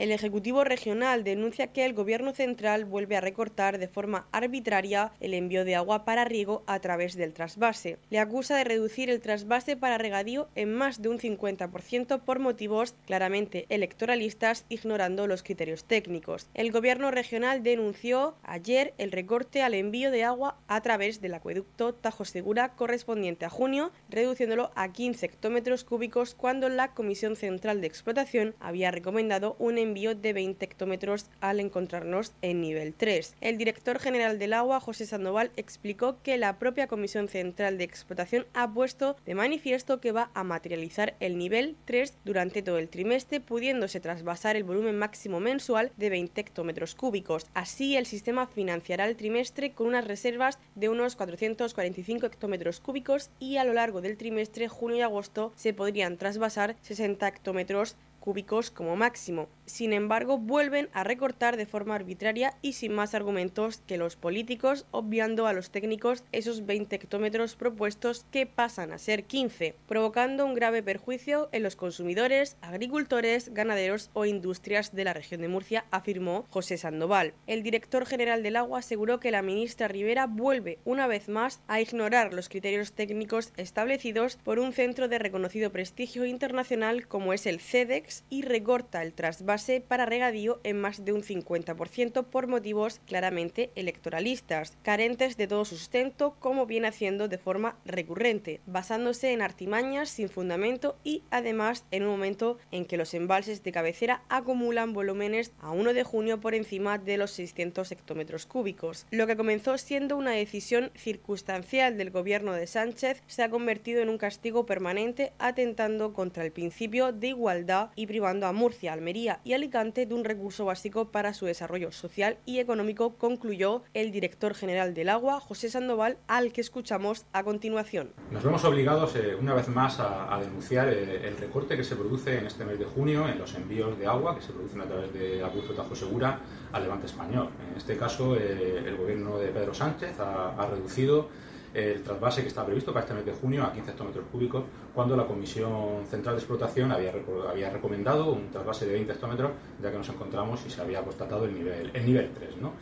El 0.00 0.12
Ejecutivo 0.12 0.64
Regional 0.64 1.24
denuncia 1.24 1.66
que 1.66 1.84
el 1.84 1.92
Gobierno 1.92 2.32
Central 2.32 2.86
vuelve 2.86 3.18
a 3.18 3.20
recortar 3.20 3.76
de 3.76 3.86
forma 3.86 4.26
arbitraria 4.32 5.12
el 5.20 5.34
envío 5.34 5.62
de 5.66 5.76
agua 5.76 6.06
para 6.06 6.24
riego 6.24 6.62
a 6.66 6.80
través 6.80 7.16
del 7.16 7.34
trasvase. 7.34 7.98
Le 8.08 8.18
acusa 8.18 8.56
de 8.56 8.64
reducir 8.64 9.10
el 9.10 9.20
trasvase 9.20 9.76
para 9.76 9.98
regadío 9.98 10.48
en 10.54 10.72
más 10.72 11.02
de 11.02 11.10
un 11.10 11.18
50% 11.18 12.22
por 12.22 12.38
motivos 12.38 12.94
claramente 13.04 13.66
electoralistas, 13.68 14.64
ignorando 14.70 15.26
los 15.26 15.42
criterios 15.42 15.84
técnicos. 15.84 16.48
El 16.54 16.72
Gobierno 16.72 17.10
Regional 17.10 17.62
denunció 17.62 18.36
ayer 18.42 18.94
el 18.96 19.12
recorte 19.12 19.60
al 19.60 19.74
envío 19.74 20.10
de 20.10 20.24
agua 20.24 20.56
a 20.66 20.80
través 20.80 21.20
del 21.20 21.34
acueducto 21.34 21.92
Tajo 21.92 22.24
Segura 22.24 22.70
correspondiente 22.70 23.44
a 23.44 23.50
junio, 23.50 23.92
reduciéndolo 24.08 24.70
a 24.76 24.92
15 24.92 25.26
hectómetros 25.26 25.84
cúbicos 25.84 26.34
cuando 26.34 26.70
la 26.70 26.94
Comisión 26.94 27.36
Central 27.36 27.82
de 27.82 27.88
Explotación 27.88 28.54
había 28.60 28.90
recomendado 28.90 29.56
un 29.58 29.76
envío 29.76 29.89
envío 29.90 30.14
de 30.14 30.32
20 30.32 30.64
hectómetros 30.64 31.26
al 31.40 31.58
encontrarnos 31.60 32.32
en 32.42 32.60
nivel 32.60 32.94
3. 32.94 33.34
El 33.40 33.58
director 33.58 33.98
general 33.98 34.38
del 34.38 34.52
agua, 34.52 34.80
José 34.80 35.04
Sandoval, 35.04 35.50
explicó 35.56 36.22
que 36.22 36.38
la 36.38 36.58
propia 36.58 36.86
Comisión 36.86 37.28
Central 37.28 37.76
de 37.76 37.84
Explotación 37.84 38.46
ha 38.54 38.72
puesto 38.72 39.16
de 39.26 39.34
manifiesto 39.34 40.00
que 40.00 40.12
va 40.12 40.30
a 40.34 40.44
materializar 40.44 41.16
el 41.20 41.36
nivel 41.38 41.76
3 41.86 42.14
durante 42.24 42.62
todo 42.62 42.78
el 42.78 42.88
trimestre, 42.88 43.40
pudiéndose 43.40 44.00
trasvasar 44.00 44.56
el 44.56 44.64
volumen 44.64 44.96
máximo 44.96 45.40
mensual 45.40 45.90
de 45.96 46.10
20 46.10 46.40
hectómetros 46.40 46.94
cúbicos. 46.94 47.46
Así, 47.54 47.96
el 47.96 48.06
sistema 48.06 48.46
financiará 48.46 49.06
el 49.06 49.16
trimestre 49.16 49.72
con 49.72 49.88
unas 49.88 50.06
reservas 50.06 50.58
de 50.76 50.88
unos 50.88 51.16
445 51.16 52.26
hectómetros 52.26 52.80
cúbicos 52.80 53.30
y 53.40 53.56
a 53.56 53.64
lo 53.64 53.72
largo 53.72 54.00
del 54.00 54.16
trimestre 54.16 54.68
junio 54.68 54.98
y 54.98 55.02
agosto 55.02 55.52
se 55.56 55.74
podrían 55.74 56.16
trasvasar 56.16 56.76
60 56.82 57.26
hectómetros 57.26 57.96
cúbicos 58.20 58.70
como 58.70 58.96
máximo. 58.96 59.48
Sin 59.70 59.92
embargo, 59.92 60.36
vuelven 60.36 60.88
a 60.92 61.04
recortar 61.04 61.56
de 61.56 61.64
forma 61.64 61.94
arbitraria 61.94 62.54
y 62.60 62.72
sin 62.72 62.92
más 62.92 63.14
argumentos 63.14 63.80
que 63.86 63.98
los 63.98 64.16
políticos, 64.16 64.84
obviando 64.90 65.46
a 65.46 65.52
los 65.52 65.70
técnicos 65.70 66.24
esos 66.32 66.66
20 66.66 66.96
hectómetros 66.96 67.54
propuestos 67.54 68.26
que 68.32 68.46
pasan 68.46 68.92
a 68.92 68.98
ser 68.98 69.24
15, 69.24 69.76
provocando 69.86 70.44
un 70.44 70.54
grave 70.54 70.82
perjuicio 70.82 71.48
en 71.52 71.62
los 71.62 71.76
consumidores, 71.76 72.56
agricultores, 72.62 73.54
ganaderos 73.54 74.10
o 74.12 74.24
industrias 74.24 74.92
de 74.92 75.04
la 75.04 75.14
región 75.14 75.40
de 75.40 75.46
Murcia, 75.46 75.84
afirmó 75.92 76.46
José 76.50 76.76
Sandoval. 76.76 77.32
El 77.46 77.62
director 77.62 78.06
general 78.06 78.42
del 78.42 78.56
agua 78.56 78.80
aseguró 78.80 79.20
que 79.20 79.30
la 79.30 79.40
ministra 79.40 79.86
Rivera 79.86 80.26
vuelve 80.26 80.80
una 80.84 81.06
vez 81.06 81.28
más 81.28 81.60
a 81.68 81.80
ignorar 81.80 82.34
los 82.34 82.48
criterios 82.48 82.92
técnicos 82.92 83.52
establecidos 83.56 84.36
por 84.42 84.58
un 84.58 84.72
centro 84.72 85.06
de 85.06 85.20
reconocido 85.20 85.70
prestigio 85.70 86.26
internacional 86.26 87.06
como 87.06 87.32
es 87.32 87.46
el 87.46 87.60
CEDEX 87.60 88.24
y 88.30 88.42
recorta 88.42 89.04
el 89.04 89.12
trasvase 89.12 89.59
para 89.86 90.06
regadío 90.06 90.58
en 90.64 90.80
más 90.80 91.04
de 91.04 91.12
un 91.12 91.22
50% 91.22 92.24
por 92.24 92.46
motivos 92.46 93.00
claramente 93.06 93.70
electoralistas, 93.74 94.78
carentes 94.82 95.36
de 95.36 95.46
todo 95.46 95.64
sustento 95.66 96.34
como 96.38 96.64
viene 96.64 96.88
haciendo 96.88 97.28
de 97.28 97.36
forma 97.36 97.76
recurrente, 97.84 98.60
basándose 98.66 99.32
en 99.32 99.42
artimañas 99.42 100.08
sin 100.08 100.30
fundamento 100.30 100.96
y 101.04 101.22
además 101.30 101.84
en 101.90 102.04
un 102.04 102.10
momento 102.10 102.56
en 102.70 102.86
que 102.86 102.96
los 102.96 103.12
embalses 103.12 103.62
de 103.62 103.72
cabecera 103.72 104.22
acumulan 104.30 104.94
volúmenes 104.94 105.52
a 105.60 105.72
1 105.72 105.92
de 105.92 106.04
junio 106.04 106.40
por 106.40 106.54
encima 106.54 106.96
de 106.96 107.18
los 107.18 107.32
600 107.32 107.92
hectómetros 107.92 108.46
cúbicos. 108.46 109.06
Lo 109.10 109.26
que 109.26 109.36
comenzó 109.36 109.76
siendo 109.76 110.16
una 110.16 110.30
decisión 110.30 110.90
circunstancial 110.94 111.98
del 111.98 112.10
gobierno 112.10 112.54
de 112.54 112.66
Sánchez 112.66 113.22
se 113.26 113.42
ha 113.42 113.50
convertido 113.50 114.00
en 114.00 114.08
un 114.08 114.18
castigo 114.18 114.64
permanente 114.64 115.32
atentando 115.38 116.14
contra 116.14 116.44
el 116.44 116.52
principio 116.52 117.12
de 117.12 117.28
igualdad 117.28 117.90
y 117.94 118.06
privando 118.06 118.46
a 118.46 118.52
Murcia, 118.52 118.92
Almería 118.92 119.40
y 119.44 119.49
Alicante 119.54 120.06
de 120.06 120.14
un 120.14 120.24
recurso 120.24 120.64
básico 120.64 121.10
para 121.10 121.34
su 121.34 121.46
desarrollo 121.46 121.92
social 121.92 122.38
y 122.46 122.58
económico, 122.58 123.16
concluyó 123.16 123.82
el 123.94 124.12
director 124.12 124.54
general 124.54 124.94
del 124.94 125.08
agua, 125.08 125.40
José 125.40 125.70
Sandoval, 125.70 126.18
al 126.26 126.52
que 126.52 126.60
escuchamos 126.60 127.26
a 127.32 127.42
continuación. 127.42 128.12
Nos 128.30 128.42
vemos 128.42 128.64
obligados 128.64 129.16
eh, 129.16 129.34
una 129.34 129.54
vez 129.54 129.68
más 129.68 129.98
a, 130.00 130.38
denunciar 130.40 130.88
eh, 130.88 131.28
el, 131.28 131.36
recorte 131.36 131.76
que 131.76 131.84
se 131.84 131.96
produce 131.96 132.38
en 132.38 132.46
este 132.46 132.64
mes 132.64 132.78
de 132.78 132.84
junio 132.84 133.28
en 133.28 133.38
los 133.38 133.54
envíos 133.54 133.98
de 133.98 134.06
agua 134.06 134.34
que 134.34 134.42
se 134.42 134.52
producen 134.52 134.80
a 134.80 134.86
través 134.86 135.12
de 135.12 135.42
Acuífero 135.44 135.74
Tajo 135.74 135.94
Segura 135.94 136.40
al 136.72 136.82
Levante 136.82 137.06
Español. 137.06 137.50
En 137.70 137.76
este 137.76 137.96
caso, 137.96 138.36
eh, 138.36 138.84
el 138.86 138.96
gobierno 138.96 139.38
de 139.38 139.48
Pedro 139.48 139.74
Sánchez 139.74 140.18
ha 140.18 140.66
reducido 140.70 141.28
el 141.72 142.02
trasvase 142.02 142.42
que 142.42 142.48
está 142.48 142.64
previsto 142.64 142.92
para 142.92 143.04
este 143.04 143.14
mes 143.14 143.24
de 143.24 143.32
junio 143.32 143.64
a 143.64 143.72
15 143.72 143.90
hectómetros 143.92 144.24
cúbicos, 144.32 144.64
cuando 144.94 145.16
la 145.16 145.24
Comisión 145.24 146.04
Central 146.08 146.34
de 146.34 146.40
Explotación 146.40 146.90
había, 146.90 147.12
había 147.48 147.70
recomendado 147.70 148.32
un 148.32 148.50
trasvase 148.50 148.86
de 148.86 148.92
20 148.92 149.12
hectómetros, 149.12 149.52
ya 149.80 149.90
que 149.90 149.98
nos 149.98 150.08
encontramos 150.08 150.64
y 150.66 150.70
se 150.70 150.80
había 150.80 151.02
constatado 151.02 151.44
el 151.44 151.54
nivel, 151.54 151.90
el 151.94 152.04
nivel 152.04 152.30
3. 152.34 152.56
¿no? 152.60 152.72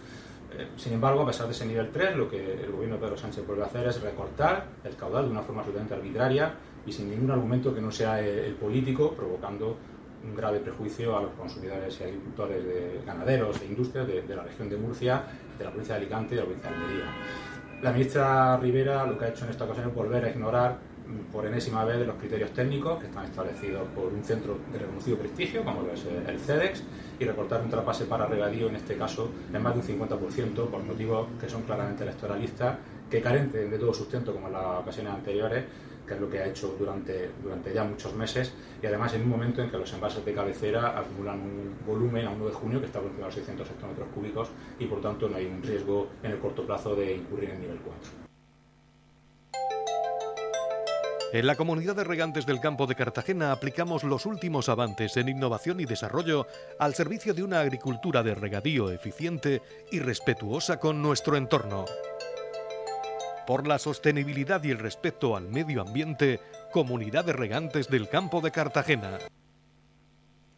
Eh, 0.57 0.69
sin 0.77 0.95
embargo, 0.95 1.23
a 1.23 1.27
pesar 1.27 1.47
de 1.47 1.53
ese 1.53 1.67
nivel 1.67 1.91
3, 1.91 2.17
lo 2.17 2.29
que 2.29 2.63
el 2.65 2.73
gobierno 2.73 2.97
de 2.97 3.03
Pedro 3.03 3.17
Sánchez 3.17 3.47
vuelve 3.47 3.65
a 3.65 3.67
hacer 3.67 3.87
es 3.87 4.01
recortar 4.01 4.67
el 4.85 4.97
caudal 4.97 5.27
de 5.27 5.31
una 5.33 5.43
forma 5.43 5.61
absolutamente 5.61 5.95
arbitraria 5.95 6.55
y 6.87 6.93
sin 6.93 7.11
ningún 7.11 7.31
argumento 7.31 7.75
que 7.75 7.83
no 7.83 7.93
sea 7.93 8.21
el, 8.21 8.55
político, 8.55 9.13
provocando 9.13 9.77
un 10.25 10.35
grave 10.35 10.61
prejuicio 10.61 11.17
a 11.17 11.23
los 11.23 11.33
consumidores 11.33 12.01
y 12.01 12.05
agricultores 12.05 12.65
de 12.65 13.03
ganaderos, 13.05 13.61
de 13.61 13.67
industrias 13.67 14.07
de, 14.07 14.23
de 14.23 14.37
la 14.37 14.43
región 14.43 14.69
de 14.71 14.77
Murcia, 14.79 15.23
de 15.59 15.65
la 15.65 15.71
provincia 15.71 15.95
de 15.95 16.01
Alicante 16.01 16.35
y 16.35 16.37
de 16.37 16.43
la 16.43 16.47
provincia 16.47 16.71
de 16.71 16.77
Almería. 16.77 17.05
La 17.81 17.93
ministra 17.93 18.57
Rivera 18.57 19.07
lo 19.07 19.17
que 19.17 19.27
ha 19.27 19.29
hecho 19.29 19.45
en 19.45 19.53
esta 19.53 19.65
ocasión 19.65 19.89
es 19.89 19.95
volver 19.95 20.25
a 20.25 20.31
ignorar 20.31 20.79
mm, 21.07 21.33
por 21.33 21.47
enésima 21.47 21.85
vez 21.85 22.05
los 22.05 22.17
criterios 22.17 22.51
técnicos 22.51 22.99
que 22.99 23.07
están 23.07 23.25
establecidos 23.25 23.87
por 23.95 24.07
un 24.13 24.25
centro 24.25 24.59
de 24.73 24.81
reconocido 24.81 25.17
prestigio, 25.17 25.63
como 25.63 25.83
es 25.93 26.05
el 26.05 26.41
CEDEX, 26.41 26.83
y 27.21 27.25
recortar 27.25 27.63
un 27.63 27.71
trapase 27.71 28.07
para 28.07 28.27
regadío, 28.27 28.69
en 28.69 28.77
este 28.77 28.97
caso, 28.97 29.31
en 29.53 29.63
más 29.63 29.75
de 29.75 29.95
un 29.95 30.09
50%, 30.09 30.67
por 30.67 30.83
motivos 30.83 31.29
que 31.41 31.49
son 31.49 31.63
claramente 31.63 32.03
electoralistas, 32.03 32.79
que 33.09 33.21
carenten 33.23 33.71
de 33.71 33.79
todo 33.79 33.95
sustento, 33.95 34.35
como 34.35 34.49
en 34.49 34.55
las 34.55 34.81
ocasiones 34.81 35.13
anteriores, 35.13 35.65
que 36.09 36.15
es 36.15 36.21
lo 36.21 36.29
que 36.29 36.39
ha 36.41 36.47
hecho 36.47 36.75
durante, 36.79 37.31
durante 37.43 37.73
ya 37.73 37.85
muchos 37.85 38.15
meses, 38.15 38.53
y 38.83 38.87
además 38.87 39.13
en 39.15 39.23
un 39.23 39.29
momento 39.29 39.63
en 39.63 39.71
que 39.71 39.77
los 39.77 39.93
envases 39.93 40.25
de 40.25 40.33
cabecera 40.33 40.99
acumulan 40.99 41.41
un 41.41 41.77
volumen 41.87 42.27
a 42.27 42.31
1 42.31 42.47
de 42.47 42.53
junio 42.53 42.81
que 42.81 42.87
está 42.87 42.99
por 42.99 43.09
encima 43.09 43.27
de 43.27 43.29
los 43.29 43.35
600 43.35 43.71
hectómetros 43.71 44.09
cúbicos 44.15 44.49
y 44.79 44.87
por 44.87 45.01
tanto 45.01 45.29
no 45.29 45.37
hay 45.37 45.47
un 45.47 45.63
riesgo 45.63 46.09
en 46.23 46.33
el 46.33 46.39
corto 46.39 46.65
plazo 46.65 46.97
de 46.97 47.15
incurrir 47.15 47.51
en 47.51 47.61
nivel 47.61 47.79
4. 47.79 48.29
En 51.31 51.47
la 51.47 51.57
comunidad 51.57 51.95
de 51.95 52.05
regantes 52.05 52.47
del 52.47 52.59
campo 52.59 52.87
de 52.87 52.95
Cartagena 52.95 53.53
aplicamos 53.53 54.03
los 54.03 54.25
últimos 54.25 54.71
avances 54.71 55.15
en 55.19 55.29
innovación 55.29 55.79
y 55.79 55.85
desarrollo 55.85 56.47
al 56.79 56.95
servicio 56.95 57.35
de 57.35 57.43
una 57.43 57.61
agricultura 57.61 58.23
de 58.23 58.35
regadío 58.35 58.91
eficiente 58.91 59.61
y 59.93 59.99
respetuosa 59.99 60.81
con 60.81 61.03
nuestro 61.03 61.37
entorno 61.37 61.85
por 63.49 63.67
la 63.67 63.79
sostenibilidad 63.79 64.63
y 64.63 64.71
el 64.71 64.79
respeto 64.79 65.35
al 65.35 65.49
medio 65.49 65.81
ambiente, 65.81 66.39
Comunidad 66.71 67.25
de 67.25 67.33
Regantes 67.33 67.89
del 67.89 68.07
Campo 68.07 68.43
de 68.43 68.51
Cartagena 68.51 69.19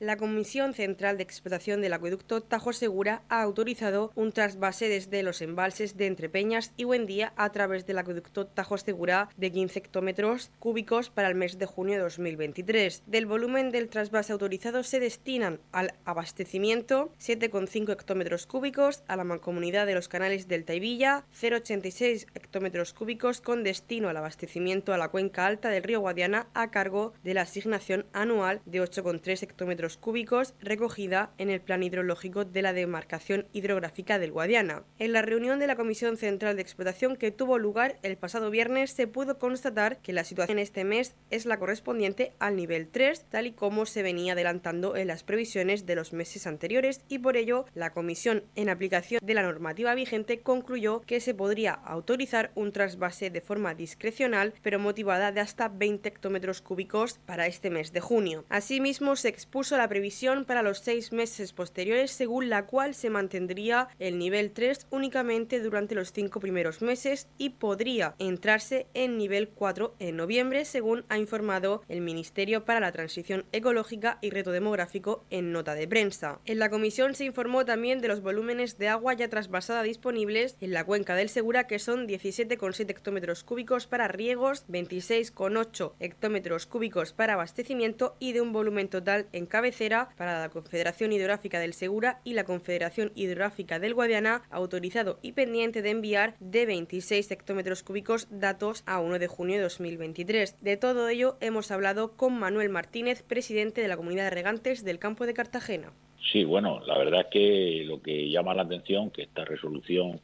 la 0.00 0.16
Comisión 0.16 0.72
Central 0.72 1.18
de 1.18 1.22
Explotación 1.22 1.82
del 1.82 1.92
Acueducto 1.92 2.42
Tajo 2.42 2.72
Segura 2.72 3.22
ha 3.28 3.42
autorizado 3.42 4.12
un 4.14 4.32
trasvase 4.32 4.88
desde 4.88 5.22
los 5.22 5.42
embalses 5.42 5.98
de 5.98 6.06
Entrepeñas 6.06 6.72
y 6.78 6.84
Buendía 6.84 7.34
a 7.36 7.52
través 7.52 7.84
del 7.84 7.98
acueducto 7.98 8.46
Tajo 8.46 8.78
Segura 8.78 9.28
de 9.36 9.52
15 9.52 9.78
hectómetros 9.78 10.50
cúbicos 10.58 11.10
para 11.10 11.28
el 11.28 11.34
mes 11.34 11.58
de 11.58 11.66
junio 11.66 11.96
de 11.96 12.00
2023. 12.00 13.02
Del 13.06 13.26
volumen 13.26 13.70
del 13.70 13.90
trasvase 13.90 14.32
autorizado 14.32 14.82
se 14.84 15.00
destinan 15.00 15.60
al 15.70 15.92
abastecimiento 16.06 17.12
7,5 17.20 17.92
hectómetros 17.92 18.46
cúbicos, 18.46 19.02
a 19.06 19.16
la 19.16 19.24
mancomunidad 19.24 19.84
de 19.84 19.94
los 19.94 20.08
canales 20.08 20.48
del 20.48 20.64
Taivilla 20.64 21.24
0,86 21.38 22.26
hectómetros 22.34 22.94
cúbicos 22.94 23.42
con 23.42 23.64
destino 23.64 24.08
al 24.08 24.16
abastecimiento 24.16 24.94
a 24.94 24.98
la 24.98 25.08
cuenca 25.08 25.46
alta 25.46 25.68
del 25.68 25.82
río 25.82 26.00
Guadiana 26.00 26.46
a 26.54 26.70
cargo 26.70 27.12
de 27.22 27.34
la 27.34 27.42
asignación 27.42 28.06
anual 28.14 28.62
de 28.64 28.80
8,3 28.82 29.42
hectómetros 29.42 29.89
cúbicos 29.96 30.54
recogida 30.60 31.32
en 31.38 31.50
el 31.50 31.60
plan 31.60 31.82
hidrológico 31.82 32.44
de 32.44 32.62
la 32.62 32.72
demarcación 32.72 33.46
hidrográfica 33.52 34.18
del 34.18 34.32
Guadiana. 34.32 34.84
En 34.98 35.12
la 35.12 35.22
reunión 35.22 35.58
de 35.58 35.66
la 35.66 35.76
Comisión 35.76 36.16
Central 36.16 36.56
de 36.56 36.62
Explotación 36.62 37.16
que 37.16 37.30
tuvo 37.30 37.58
lugar 37.58 37.98
el 38.02 38.16
pasado 38.16 38.50
viernes 38.50 38.90
se 38.92 39.06
pudo 39.06 39.38
constatar 39.38 39.98
que 39.98 40.12
la 40.12 40.24
situación 40.24 40.58
este 40.58 40.84
mes 40.84 41.14
es 41.30 41.46
la 41.46 41.58
correspondiente 41.58 42.32
al 42.38 42.56
nivel 42.56 42.88
3, 42.88 43.26
tal 43.28 43.46
y 43.46 43.52
como 43.52 43.86
se 43.86 44.02
venía 44.02 44.32
adelantando 44.32 44.96
en 44.96 45.08
las 45.08 45.24
previsiones 45.24 45.86
de 45.86 45.94
los 45.94 46.12
meses 46.12 46.46
anteriores 46.46 47.02
y 47.08 47.18
por 47.18 47.36
ello 47.36 47.66
la 47.74 47.92
Comisión, 47.92 48.44
en 48.56 48.68
aplicación 48.68 49.20
de 49.24 49.34
la 49.34 49.42
normativa 49.42 49.94
vigente, 49.94 50.40
concluyó 50.40 51.00
que 51.02 51.20
se 51.20 51.34
podría 51.34 51.72
autorizar 51.72 52.52
un 52.54 52.72
trasvase 52.72 53.30
de 53.30 53.40
forma 53.40 53.74
discrecional 53.74 54.54
pero 54.62 54.78
motivada 54.78 55.32
de 55.32 55.40
hasta 55.40 55.68
20 55.68 56.08
hectómetros 56.08 56.62
cúbicos 56.62 57.18
para 57.26 57.46
este 57.46 57.70
mes 57.70 57.92
de 57.92 58.00
junio. 58.00 58.44
Asimismo, 58.48 59.16
se 59.16 59.28
expuso 59.28 59.76
la 59.80 59.88
previsión 59.88 60.44
para 60.44 60.62
los 60.62 60.80
seis 60.80 61.10
meses 61.10 61.54
posteriores, 61.54 62.10
según 62.10 62.50
la 62.50 62.66
cual 62.66 62.94
se 62.94 63.08
mantendría 63.08 63.88
el 63.98 64.18
nivel 64.18 64.50
3 64.52 64.86
únicamente 64.90 65.58
durante 65.58 65.94
los 65.94 66.12
cinco 66.12 66.38
primeros 66.38 66.82
meses 66.82 67.28
y 67.38 67.50
podría 67.50 68.14
entrarse 68.18 68.88
en 68.92 69.16
nivel 69.16 69.48
4 69.48 69.94
en 69.98 70.16
noviembre, 70.16 70.66
según 70.66 71.06
ha 71.08 71.16
informado 71.16 71.82
el 71.88 72.02
Ministerio 72.02 72.66
para 72.66 72.80
la 72.80 72.92
Transición 72.92 73.46
Ecológica 73.52 74.18
y 74.20 74.28
Reto 74.28 74.50
Demográfico 74.52 75.24
en 75.30 75.50
nota 75.50 75.74
de 75.74 75.88
prensa. 75.88 76.40
En 76.44 76.58
la 76.58 76.68
comisión 76.68 77.14
se 77.14 77.24
informó 77.24 77.64
también 77.64 78.02
de 78.02 78.08
los 78.08 78.20
volúmenes 78.20 78.76
de 78.76 78.88
agua 78.88 79.14
ya 79.14 79.30
trasvasada 79.30 79.82
disponibles 79.82 80.58
en 80.60 80.74
la 80.74 80.84
cuenca 80.84 81.14
del 81.14 81.30
Segura, 81.30 81.66
que 81.66 81.78
son 81.78 82.06
17,7 82.06 82.90
hectómetros 82.90 83.44
cúbicos 83.44 83.86
para 83.86 84.08
riegos, 84.08 84.66
26,8 84.68 85.94
hectómetros 86.00 86.66
cúbicos 86.66 87.14
para 87.14 87.32
abastecimiento 87.32 88.14
y 88.18 88.34
de 88.34 88.42
un 88.42 88.52
volumen 88.52 88.88
total 88.88 89.26
en 89.32 89.46
cabeza 89.46 89.69
para 90.16 90.40
la 90.40 90.48
Confederación 90.48 91.12
Hidrográfica 91.12 91.60
del 91.60 91.74
Segura 91.74 92.20
y 92.24 92.34
la 92.34 92.44
Confederación 92.44 93.12
Hidrográfica 93.14 93.78
del 93.78 93.94
Guadiana, 93.94 94.42
autorizado 94.50 95.18
y 95.22 95.32
pendiente 95.32 95.80
de 95.80 95.90
enviar 95.90 96.34
de 96.40 96.66
26 96.66 97.30
hectómetros 97.30 97.82
cúbicos 97.82 98.26
datos 98.30 98.82
a 98.86 99.00
1 99.00 99.18
de 99.18 99.28
junio 99.28 99.56
de 99.56 99.62
2023. 99.62 100.60
De 100.60 100.76
todo 100.76 101.08
ello 101.08 101.36
hemos 101.40 101.70
hablado 101.70 102.16
con 102.16 102.38
Manuel 102.38 102.68
Martínez, 102.68 103.22
presidente 103.22 103.80
de 103.80 103.88
la 103.88 103.96
Comunidad 103.96 104.24
de 104.24 104.30
Regantes 104.30 104.84
del 104.84 104.98
Campo 104.98 105.24
de 105.24 105.34
Cartagena. 105.34 105.92
Sí, 106.32 106.44
bueno, 106.44 106.80
la 106.84 106.98
verdad 106.98 107.20
es 107.20 107.26
que 107.28 107.84
lo 107.86 108.02
que 108.02 108.28
llama 108.28 108.54
la 108.54 108.62
atención 108.62 109.10
que 109.10 109.22
esta 109.22 109.44
resolución, 109.44 110.20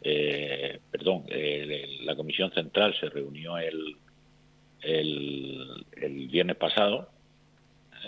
eh, 0.00 0.80
perdón, 0.90 1.24
eh, 1.28 1.98
la 2.02 2.16
Comisión 2.16 2.50
Central 2.52 2.94
se 2.98 3.10
reunió 3.10 3.58
el, 3.58 3.96
el 4.80 6.28
viernes 6.28 6.56
pasado 6.56 7.10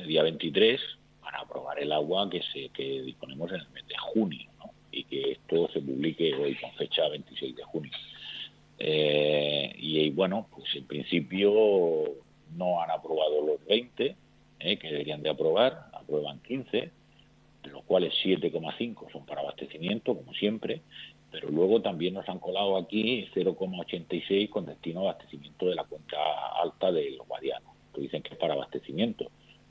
día 0.06 0.22
23 0.22 0.80
para 1.20 1.40
aprobar 1.40 1.78
el 1.80 1.92
agua 1.92 2.28
que 2.30 2.42
se 2.52 2.68
que 2.70 3.02
disponemos 3.02 3.50
en 3.50 3.60
el 3.60 3.70
mes 3.70 3.86
de 3.86 3.96
junio 3.98 4.48
y 4.90 5.04
que 5.04 5.32
esto 5.32 5.68
se 5.72 5.80
publique 5.80 6.34
hoy 6.34 6.54
con 6.56 6.72
fecha 6.72 7.08
26 7.08 7.56
de 7.56 7.64
junio. 7.64 7.92
Eh, 8.78 9.74
y, 9.76 10.10
bueno, 10.10 10.46
pues 10.54 10.74
en 10.76 10.86
principio 10.86 11.52
no 12.56 12.80
han 12.80 12.90
aprobado 12.90 13.44
los 13.44 13.64
20 13.66 14.16
eh, 14.60 14.78
que 14.78 14.90
deberían 14.90 15.22
de 15.22 15.30
aprobar, 15.30 15.90
aprueban 15.92 16.40
15, 16.40 16.90
de 17.62 17.70
los 17.70 17.82
cuales 17.84 18.14
7,5 18.24 19.12
son 19.12 19.26
para 19.26 19.40
abastecimiento, 19.40 20.14
como 20.16 20.32
siempre, 20.34 20.80
pero 21.30 21.48
luego 21.50 21.82
también 21.82 22.14
nos 22.14 22.28
han 22.28 22.38
colado 22.38 22.76
aquí 22.76 23.28
0,86 23.34 24.48
con 24.48 24.66
destino 24.66 25.00
a 25.00 25.10
abastecimiento 25.10 25.66
de 25.66 25.74
la 25.74 25.84
cuenca 25.84 26.18
alta 26.62 26.90
del 26.90 27.18
Guadiano. 27.18 27.74
Que 27.94 28.02
dicen 28.02 28.22
que 28.22 28.34
es 28.34 28.38
para 28.38 28.54
abastecimiento, 28.54 29.30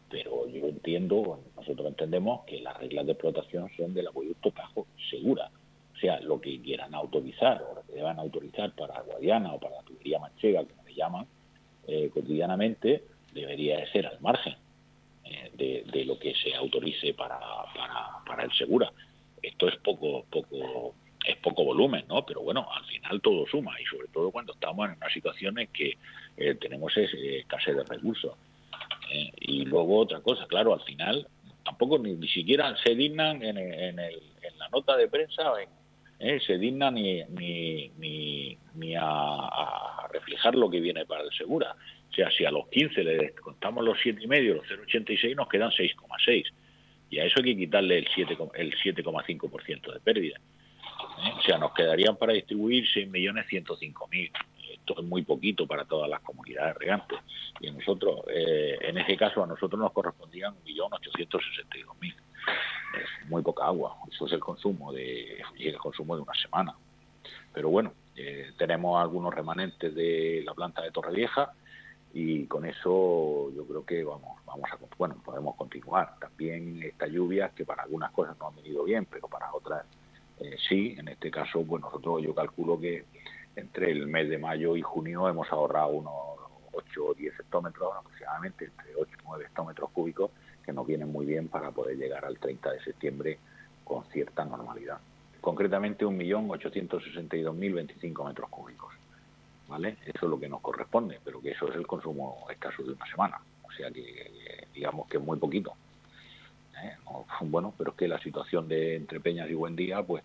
pero 0.09 0.47
yo 0.47 0.67
entiendo, 0.67 1.39
nosotros 1.55 1.87
entendemos 1.87 2.45
que 2.45 2.61
las 2.61 2.77
reglas 2.77 3.05
de 3.05 3.11
explotación 3.13 3.69
son 3.75 3.93
del 3.93 4.07
acueducto 4.07 4.51
Tajo 4.51 4.87
Segura. 5.09 5.49
O 5.93 5.99
sea, 5.99 6.19
lo 6.19 6.39
que 6.39 6.61
quieran 6.61 6.93
autorizar 6.93 7.61
o 7.63 7.75
lo 7.75 7.81
que 7.81 7.93
deban 7.93 8.19
autorizar 8.19 8.71
para 8.73 9.01
Guadiana 9.01 9.53
o 9.53 9.59
para 9.59 9.77
la 9.77 9.83
tubería 9.83 10.19
manchega, 10.19 10.63
como 10.63 10.83
le 10.83 10.93
llaman 10.93 11.25
eh, 11.87 12.09
cotidianamente, 12.13 13.03
debería 13.33 13.77
de 13.77 13.87
ser 13.91 14.05
al 14.05 14.19
margen 14.21 14.55
eh, 15.25 15.83
de, 15.91 16.05
lo 16.05 16.17
que 16.19 16.33
se 16.35 16.53
autorice 16.53 17.13
para, 17.13 17.39
para, 17.75 18.23
para 18.25 18.43
el 18.43 18.51
Segura. 18.53 18.91
Esto 19.41 19.67
es 19.67 19.75
poco, 19.77 20.25
poco 20.29 20.93
es 21.27 21.35
poco 21.37 21.65
volumen, 21.65 22.05
¿no? 22.07 22.25
Pero 22.25 22.41
bueno, 22.41 22.67
al 22.71 22.85
final 22.85 23.21
todo 23.21 23.45
suma 23.47 23.79
y 23.81 23.85
sobre 23.85 24.07
todo 24.07 24.31
cuando 24.31 24.53
estamos 24.53 24.87
en 24.89 24.95
una 24.95 25.09
situación 25.09 25.59
en 25.59 25.67
que 25.67 25.97
eh, 26.37 26.55
tenemos 26.55 26.95
ese 26.95 27.39
escasez 27.39 27.75
de 27.75 27.83
recursos. 27.83 28.33
Eh, 29.11 29.31
y 29.39 29.65
luego 29.65 29.99
otra 29.99 30.19
cosa, 30.21 30.45
claro, 30.47 30.73
al 30.73 30.81
final 30.81 31.27
tampoco 31.63 31.99
ni, 31.99 32.27
siquiera 32.29 32.75
se 32.83 32.95
dignan 32.95 33.43
en, 33.43 33.57
en, 33.57 33.99
el, 33.99 34.21
en, 34.41 34.57
la 34.57 34.69
nota 34.69 34.95
de 34.95 35.09
prensa, 35.09 35.51
eh, 36.19 36.39
se 36.39 36.57
dignan 36.57 36.95
ni, 36.95 37.23
ni, 37.25 37.89
ni, 37.97 38.57
ni 38.75 38.95
a, 38.97 40.07
reflejar 40.13 40.55
lo 40.55 40.69
que 40.69 40.79
viene 40.79 41.05
para 41.05 41.23
el 41.23 41.31
Segura. 41.31 41.75
O 42.09 42.13
sea, 42.13 42.31
si 42.31 42.45
a 42.45 42.51
los 42.51 42.67
15 42.69 43.03
le 43.03 43.35
contamos 43.35 43.83
los 43.83 43.97
7,5, 43.97 44.55
los 44.55 44.65
0,86, 44.65 45.35
nos 45.35 45.49
quedan 45.49 45.71
6,6. 45.71 46.45
Y 47.09 47.19
a 47.19 47.25
eso 47.25 47.35
hay 47.39 47.43
que 47.43 47.57
quitarle 47.57 47.97
el 47.99 48.07
7,5% 48.07 48.51
el 48.55 48.73
7,5% 48.77 49.93
de 49.93 49.99
pérdida. 49.99 50.37
¿eh? 50.37 51.33
O 51.37 51.41
sea, 51.41 51.57
nos 51.57 51.73
quedarían 51.73 52.15
para 52.15 52.33
distribuir 52.33 52.85
6.105.000. 52.85 54.31
Esto 54.87 55.01
es 55.01 55.05
muy 55.05 55.23
poquito 55.23 55.67
para 55.67 55.83
todas 55.83 56.09
las 56.09 56.21
comunidades 56.21 56.77
regantes. 56.77 57.19
Y 57.59 57.69
nosotros, 57.71 58.21
eh, 58.29 58.77
en 58.79 58.97
ese 58.97 59.17
caso, 59.17 59.43
a 59.43 59.47
nosotros 59.47 59.77
nos 59.77 59.91
correspondían 59.91 60.55
1.862.000. 60.63 62.15
Es 62.95 63.27
muy 63.29 63.41
poca 63.41 63.65
agua. 63.65 63.97
Eso 64.09 64.27
es 64.27 64.31
el 64.31 64.39
consumo 64.39 64.93
de, 64.93 65.43
el 65.59 65.77
consumo 65.77 66.15
de 66.15 66.21
una 66.21 66.33
semana. 66.35 66.73
Pero 67.53 67.67
bueno, 67.67 67.91
eh, 68.15 68.53
tenemos 68.57 69.01
algunos 69.01 69.33
remanentes 69.33 69.93
de 69.93 70.43
la 70.45 70.53
planta 70.53 70.81
de 70.81 70.91
Torrevieja 70.91 71.51
y 72.13 72.45
con 72.45 72.65
eso 72.65 73.51
yo 73.53 73.67
creo 73.67 73.85
que 73.85 74.01
vamos 74.05 74.39
vamos 74.45 74.71
a 74.71 74.77
bueno 74.97 75.21
podemos 75.25 75.55
continuar 75.57 76.17
también 76.19 76.81
estas 76.81 77.11
lluvias 77.11 77.51
que 77.51 77.65
para 77.65 77.83
algunas 77.83 78.11
cosas 78.11 78.37
no 78.39 78.47
han 78.47 78.55
venido 78.55 78.85
bien 78.85 79.05
pero 79.11 79.27
para 79.27 79.53
otras 79.53 79.85
eh, 80.39 80.55
sí, 80.69 80.95
en 80.97 81.07
este 81.07 81.31
caso, 81.31 81.63
pues 81.63 81.81
nosotros 81.81 82.21
yo 82.21 82.33
calculo 82.35 82.79
que 82.79 83.05
entre 83.57 83.91
el 83.91 84.07
mes 84.07 84.29
de 84.29 84.37
mayo 84.37 84.77
y 84.77 84.81
junio 84.81 85.27
hemos 85.27 85.51
ahorrado 85.51 85.89
unos 85.89 86.13
8 86.71 87.05
o 87.05 87.13
10 87.15 87.39
hectómetros 87.39 87.91
aproximadamente, 87.97 88.65
entre 88.65 88.95
8 88.95 89.11
y 89.11 89.15
9 89.25 89.45
hectómetros 89.45 89.89
cúbicos, 89.89 90.29
que 90.63 90.71
nos 90.71 90.85
vienen 90.85 91.11
muy 91.11 91.25
bien 91.25 91.47
para 91.47 91.71
poder 91.71 91.97
llegar 91.97 92.23
al 92.23 92.37
30 92.37 92.71
de 92.71 92.83
septiembre 92.83 93.39
con 93.83 94.03
cierta 94.05 94.45
normalidad. 94.45 94.99
Concretamente 95.41 96.05
1.862.025 96.05 98.27
metros 98.27 98.47
cúbicos. 98.49 98.93
¿Vale? 99.67 99.97
Eso 100.05 100.25
es 100.25 100.29
lo 100.29 100.39
que 100.39 100.47
nos 100.47 100.61
corresponde, 100.61 101.19
pero 101.25 101.41
que 101.41 101.49
eso 101.51 101.67
es 101.69 101.75
el 101.75 101.87
consumo 101.87 102.45
escaso 102.49 102.83
de 102.83 102.93
una 102.93 103.05
semana. 103.07 103.41
O 103.63 103.71
sea 103.71 103.91
que 103.91 104.67
digamos 104.73 105.07
que 105.07 105.17
es 105.17 105.23
muy 105.23 105.37
poquito. 105.37 105.73
¿eh? 106.83 106.95
bueno, 107.41 107.73
pero 107.77 107.91
es 107.91 107.97
que 107.97 108.07
la 108.07 108.19
situación 108.19 108.67
de 108.67 108.95
entre 108.95 109.19
Peñas 109.19 109.49
y 109.49 109.55
Buendía, 109.55 110.03
pues 110.03 110.23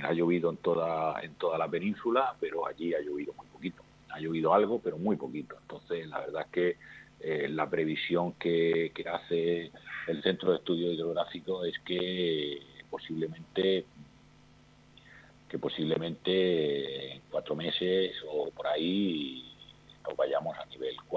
ha 0.00 0.12
llovido 0.12 0.50
en 0.50 0.56
toda, 0.58 1.20
en 1.22 1.34
toda 1.34 1.58
la 1.58 1.68
península, 1.68 2.34
pero 2.40 2.66
allí 2.66 2.94
ha 2.94 3.00
llovido 3.00 3.32
muy 3.34 3.46
poquito. 3.46 3.82
Ha 4.10 4.20
llovido 4.20 4.54
algo, 4.54 4.80
pero 4.80 4.98
muy 4.98 5.16
poquito. 5.16 5.56
Entonces, 5.60 6.06
la 6.08 6.20
verdad 6.20 6.42
es 6.42 6.48
que 6.48 6.76
eh, 7.20 7.48
la 7.48 7.68
previsión 7.68 8.32
que, 8.32 8.92
hace 9.12 9.70
el 10.08 10.22
Centro 10.22 10.50
de 10.50 10.58
Estudio 10.58 10.92
Hidrográfico 10.92 11.64
es 11.64 11.78
que 11.80 12.60
posiblemente 12.90 13.86
que 15.48 15.58
posiblemente 15.58 17.12
en 17.12 17.22
cuatro 17.30 17.54
meses 17.54 18.16
o 18.26 18.50
por 18.50 18.66
ahí 18.66 19.54
nos 20.02 20.16
vayamos 20.16 20.56
a 20.58 20.64
nivel 20.66 20.96
4. 21.06 21.10
Ya 21.10 21.10
en 21.10 21.11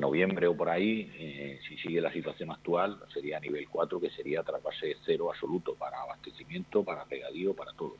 noviembre 0.00 0.46
o 0.46 0.56
por 0.56 0.68
ahí, 0.68 1.10
eh, 1.14 1.60
si 1.66 1.76
sigue 1.78 2.00
la 2.00 2.12
situación 2.12 2.50
actual, 2.50 2.98
sería 3.12 3.40
nivel 3.40 3.68
4, 3.68 4.00
que 4.00 4.10
sería 4.10 4.42
trasvase 4.42 4.96
cero 5.04 5.30
absoluto 5.30 5.74
para 5.74 6.02
abastecimiento, 6.02 6.84
para 6.84 7.04
regadío, 7.04 7.54
para 7.54 7.72
todo. 7.72 7.96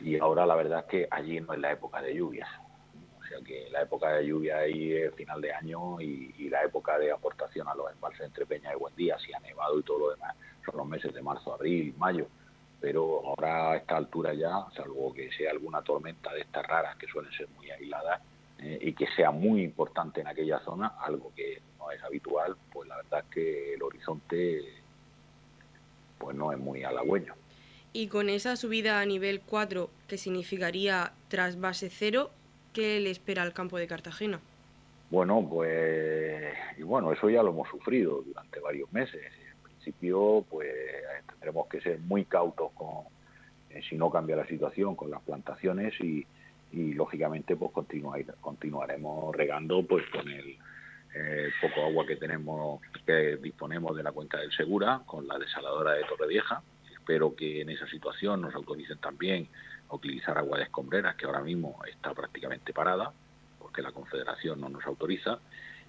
Y 0.00 0.18
ahora 0.18 0.46
la 0.46 0.56
verdad 0.56 0.80
es 0.80 0.86
que 0.86 1.08
allí 1.10 1.40
no 1.40 1.52
es 1.52 1.60
la 1.60 1.72
época 1.72 2.02
de 2.02 2.14
lluvias. 2.14 2.48
O 3.20 3.24
sea 3.24 3.38
que 3.44 3.68
la 3.70 3.82
época 3.82 4.12
de 4.12 4.26
lluvia 4.26 4.58
ahí 4.58 4.92
es 4.92 5.14
final 5.14 5.40
de 5.40 5.52
año 5.52 6.00
y, 6.00 6.48
la 6.50 6.64
época 6.64 6.98
de 6.98 7.10
aportación 7.10 7.66
a 7.66 7.74
los 7.74 7.90
embalses 7.90 8.26
entre 8.26 8.44
Peña 8.44 8.72
y 8.74 8.76
Buendía, 8.76 9.18
si 9.18 9.32
ha 9.32 9.40
nevado 9.40 9.78
y 9.78 9.82
todo 9.82 10.00
lo 10.00 10.10
demás, 10.10 10.36
son 10.66 10.76
los 10.76 10.86
meses 10.86 11.14
de 11.14 11.22
marzo, 11.22 11.54
abril, 11.54 11.94
mayo. 11.96 12.26
Pero 12.78 13.22
ahora 13.26 13.70
a 13.70 13.76
esta 13.76 13.96
altura 13.96 14.34
ya, 14.34 14.66
salvo 14.76 15.14
que 15.14 15.32
sea 15.32 15.52
alguna 15.52 15.80
tormenta 15.80 16.30
de 16.34 16.42
estas 16.42 16.66
raras 16.66 16.96
que 16.96 17.06
suelen 17.06 17.32
ser 17.32 17.48
muy 17.56 17.70
aisladas, 17.70 18.20
eh, 18.62 18.78
y 18.80 18.92
que 18.92 19.06
sea 19.16 19.30
muy 19.30 19.62
importante 19.62 20.20
en 20.20 20.28
aquella 20.28 20.60
zona, 20.60 20.94
algo 21.00 21.32
que 21.34 21.60
no 21.78 21.90
es 21.90 22.02
habitual, 22.02 22.56
pues 22.72 22.88
la 22.88 22.96
verdad 22.96 23.20
es 23.20 23.34
que 23.34 23.74
el 23.74 23.82
horizonte 23.82 24.60
pues 26.18 26.36
no 26.36 26.52
es 26.52 26.58
muy 26.58 26.84
halagüeño. 26.84 27.34
Y 27.92 28.06
con 28.06 28.28
esa 28.28 28.56
subida 28.56 29.00
a 29.00 29.04
nivel 29.04 29.40
4, 29.40 29.90
que 30.06 30.16
significaría 30.16 31.12
tras 31.28 31.60
base 31.60 31.90
cero, 31.90 32.30
¿qué 32.72 33.00
le 33.00 33.10
espera 33.10 33.42
al 33.42 33.52
campo 33.52 33.76
de 33.76 33.86
Cartagena? 33.86 34.40
Bueno, 35.10 35.46
pues 35.46 36.54
y 36.78 36.82
bueno, 36.82 37.12
eso 37.12 37.28
ya 37.28 37.42
lo 37.42 37.50
hemos 37.50 37.68
sufrido 37.68 38.22
durante 38.22 38.60
varios 38.60 38.90
meses. 38.92 39.20
En 39.20 39.62
principio, 39.64 40.44
pues 40.48 40.72
tendremos 41.28 41.66
que 41.66 41.80
ser 41.80 41.98
muy 41.98 42.24
cautos 42.24 42.70
con 42.72 43.04
eh, 43.70 43.82
si 43.88 43.96
no 43.96 44.10
cambia 44.10 44.36
la 44.36 44.46
situación 44.46 44.94
con 44.94 45.10
las 45.10 45.20
plantaciones 45.22 45.92
y, 46.00 46.24
y 46.72 46.94
lógicamente 46.94 47.56
pues 47.56 47.70
continuar, 47.72 48.24
continuaremos 48.40 49.34
regando 49.34 49.84
pues 49.86 50.04
con 50.10 50.28
el 50.28 50.58
eh, 51.14 51.50
poco 51.60 51.84
agua 51.86 52.06
que 52.06 52.16
tenemos 52.16 52.80
que 53.06 53.36
disponemos 53.36 53.94
de 53.96 54.02
la 54.02 54.12
cuenca 54.12 54.38
del 54.38 54.52
Segura 54.52 55.02
con 55.04 55.28
la 55.28 55.38
desaladora 55.38 55.92
de 55.92 56.04
Torrevieja 56.04 56.62
espero 56.90 57.34
que 57.34 57.60
en 57.60 57.70
esa 57.70 57.86
situación 57.86 58.40
nos 58.40 58.54
autoricen 58.54 58.98
también 58.98 59.48
a 59.88 59.94
utilizar 59.94 60.38
agua 60.38 60.58
de 60.58 60.64
escombreras 60.64 61.16
que 61.16 61.26
ahora 61.26 61.42
mismo 61.42 61.78
está 61.90 62.14
prácticamente 62.14 62.72
parada 62.72 63.12
porque 63.58 63.82
la 63.82 63.92
Confederación 63.92 64.60
no 64.60 64.68
nos 64.70 64.86
autoriza 64.86 65.38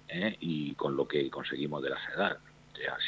¿eh? 0.08 0.36
y 0.40 0.74
con 0.74 0.96
lo 0.96 1.08
que 1.08 1.30
conseguimos 1.30 1.82
de 1.82 1.90
la 1.90 2.06
sedar 2.06 2.38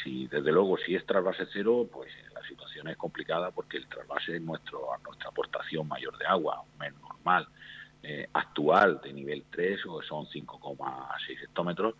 si, 0.03 0.27
desde 0.27 0.51
luego, 0.51 0.77
si 0.77 0.95
es 0.95 1.05
trasvase 1.05 1.47
cero, 1.51 1.87
pues 1.91 2.11
la 2.33 2.41
situación 2.47 2.87
es 2.87 2.97
complicada 2.97 3.51
porque 3.51 3.77
el 3.77 3.87
trasvase 3.87 4.35
es 4.35 4.41
nuestro, 4.41 4.87
nuestra 5.03 5.29
aportación 5.29 5.87
mayor 5.87 6.17
de 6.17 6.25
agua, 6.25 6.63
menos 6.79 7.01
normal. 7.01 7.47
Eh, 8.03 8.29
actual 8.31 9.01
de 9.03 9.11
nivel 9.11 9.43
3 9.49 9.85
o 9.87 10.01
son 10.01 10.27
5,6 10.27 11.43
hectómetros, 11.43 11.95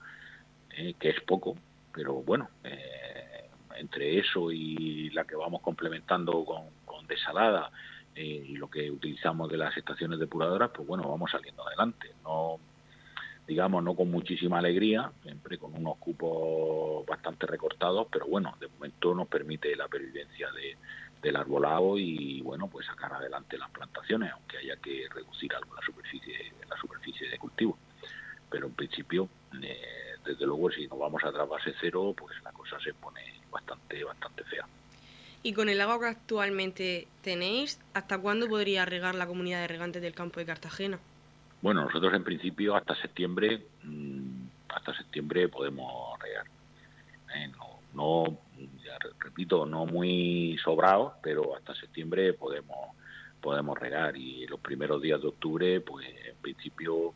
eh, 0.70 0.94
que 1.00 1.10
es 1.10 1.22
poco, 1.22 1.56
pero 1.92 2.14
bueno, 2.22 2.50
eh, 2.64 3.50
entre 3.76 4.20
eso 4.20 4.52
y 4.52 5.10
la 5.10 5.26
que 5.26 5.36
vamos 5.36 5.62
complementando 5.62 6.46
con, 6.46 6.78
desalada 7.08 7.72
y 8.14 8.58
lo 8.58 8.70
que 8.70 8.92
utilizamos 8.92 9.50
de 9.50 9.56
las 9.56 9.78
estaciones 9.78 10.20
depuradoras, 10.20 10.72
pues 10.72 10.86
bueno, 10.86 11.08
vamos 11.08 11.32
saliendo 11.32 11.66
adelante. 11.66 12.12
No 12.24 12.60
digamos, 13.48 13.82
no 13.82 13.96
con 13.96 14.12
muchísima 14.12 14.60
alegría, 14.60 15.10
siempre 15.24 15.58
con 15.58 15.74
unos 15.74 15.98
cupos 15.98 17.06
bastante 17.06 17.48
recortados, 17.48 18.08
pero 18.12 18.28
bueno, 18.28 18.56
de 18.60 18.68
momento 18.68 19.16
nos 19.16 19.28
permite 19.30 19.74
la 19.76 19.88
pervivencia 19.88 20.52
de, 20.52 20.76
del 21.22 21.36
arbolado 21.36 21.98
y 21.98 22.42
bueno 22.42 22.68
pues 22.68 22.86
sacar 22.86 23.14
adelante 23.14 23.58
las 23.58 23.72
plantaciones 23.72 24.32
aunque 24.34 24.58
haya 24.58 24.76
que 24.78 25.08
reducir 25.14 25.54
algo 25.56 25.74
la 25.76 25.82
superficie 25.82 26.54
la 26.70 26.78
superficie 26.78 27.30
de 27.30 27.38
cultivo. 27.38 27.78
Pero 28.50 28.68
en 28.68 28.74
principio 28.74 29.30
eh, 29.62 29.78
desde 30.26 30.46
luego 30.46 30.70
si 30.72 30.88
nos 30.88 31.00
vamos 31.00 31.24
a 31.24 31.32
base 31.32 31.74
cero 31.80 32.14
pues 32.18 32.36
la 32.44 32.52
cosa 32.52 32.78
se 32.80 32.94
pone 32.94 33.22
bastante 33.50 34.04
bastante 34.04 34.44
fea. 34.44 34.68
Y 35.44 35.54
con 35.54 35.70
el 35.70 35.80
agua 35.80 36.00
que 36.00 36.08
actualmente 36.08 37.08
tenéis 37.22 37.80
hasta 37.94 38.18
cuándo 38.18 38.48
podría 38.50 38.86
regar 38.86 39.16
la 39.16 39.28
comunidad 39.28 39.62
de 39.62 39.68
regantes 39.68 40.02
del 40.02 40.14
campo 40.14 40.40
de 40.40 40.46
Cartagena 40.46 41.00
bueno 41.62 41.84
nosotros 41.84 42.14
en 42.14 42.24
principio 42.24 42.76
hasta 42.76 42.96
septiembre 42.96 43.66
mm, 43.84 44.48
hasta 44.70 44.96
septiembre 44.96 45.48
podemos 45.50 46.20
regar 46.20 46.46
eh, 47.36 47.52
no 47.94 48.38
ya 48.84 48.98
repito, 49.20 49.66
no 49.66 49.86
muy 49.86 50.58
sobrados, 50.64 51.14
pero 51.22 51.56
hasta 51.56 51.76
septiembre 51.76 52.34
podemos 52.34 52.96
podemos 53.42 53.78
regar 53.78 54.18
y 54.18 54.48
los 54.48 54.60
primeros 54.60 55.02
días 55.02 55.22
de 55.22 55.28
octubre, 55.28 55.80
pues 55.82 56.08
en 56.08 56.36
principio 56.38 57.14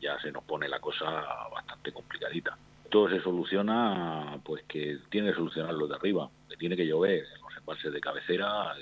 ya 0.00 0.20
se 0.20 0.30
nos 0.30 0.44
pone 0.44 0.68
la 0.68 0.78
cosa 0.80 1.04
bastante 1.50 1.92
complicadita. 1.92 2.56
esto 2.84 3.08
se 3.08 3.20
soluciona, 3.20 4.38
pues 4.44 4.64
que 4.64 4.98
tiene 5.08 5.30
que 5.30 5.36
solucionarlo 5.36 5.86
de 5.86 5.96
arriba, 5.96 6.28
que 6.48 6.56
tiene 6.56 6.76
que 6.76 6.86
llover 6.86 7.24
en 7.34 7.42
los 7.42 7.56
embalses 7.56 7.92
de 7.92 8.00
cabecera 8.00 8.74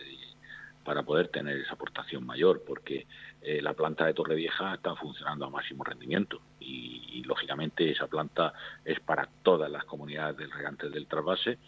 para 0.85 1.03
poder 1.03 1.29
tener 1.29 1.59
esa 1.59 1.75
aportación 1.75 2.27
mayor, 2.27 2.63
porque 2.67 3.07
eh, 3.41 3.63
la 3.63 3.73
planta 3.73 4.05
de 4.05 4.15
Torrevieja 4.15 4.75
está 4.75 4.97
funcionando 4.97 5.47
a 5.47 5.51
máximo 5.51 5.85
rendimiento 5.85 6.41
y, 6.61 7.23
lógicamente 7.25 7.91
esa 7.91 8.07
planta 8.07 8.55
es 8.83 9.01
para 9.01 9.29
todas 9.43 9.71
las 9.71 9.85
comunidades 9.85 10.39
del 10.39 10.51
regantes 10.51 10.91
del 10.91 11.07
trasvase. 11.07 11.51
¿eh? 11.51 11.59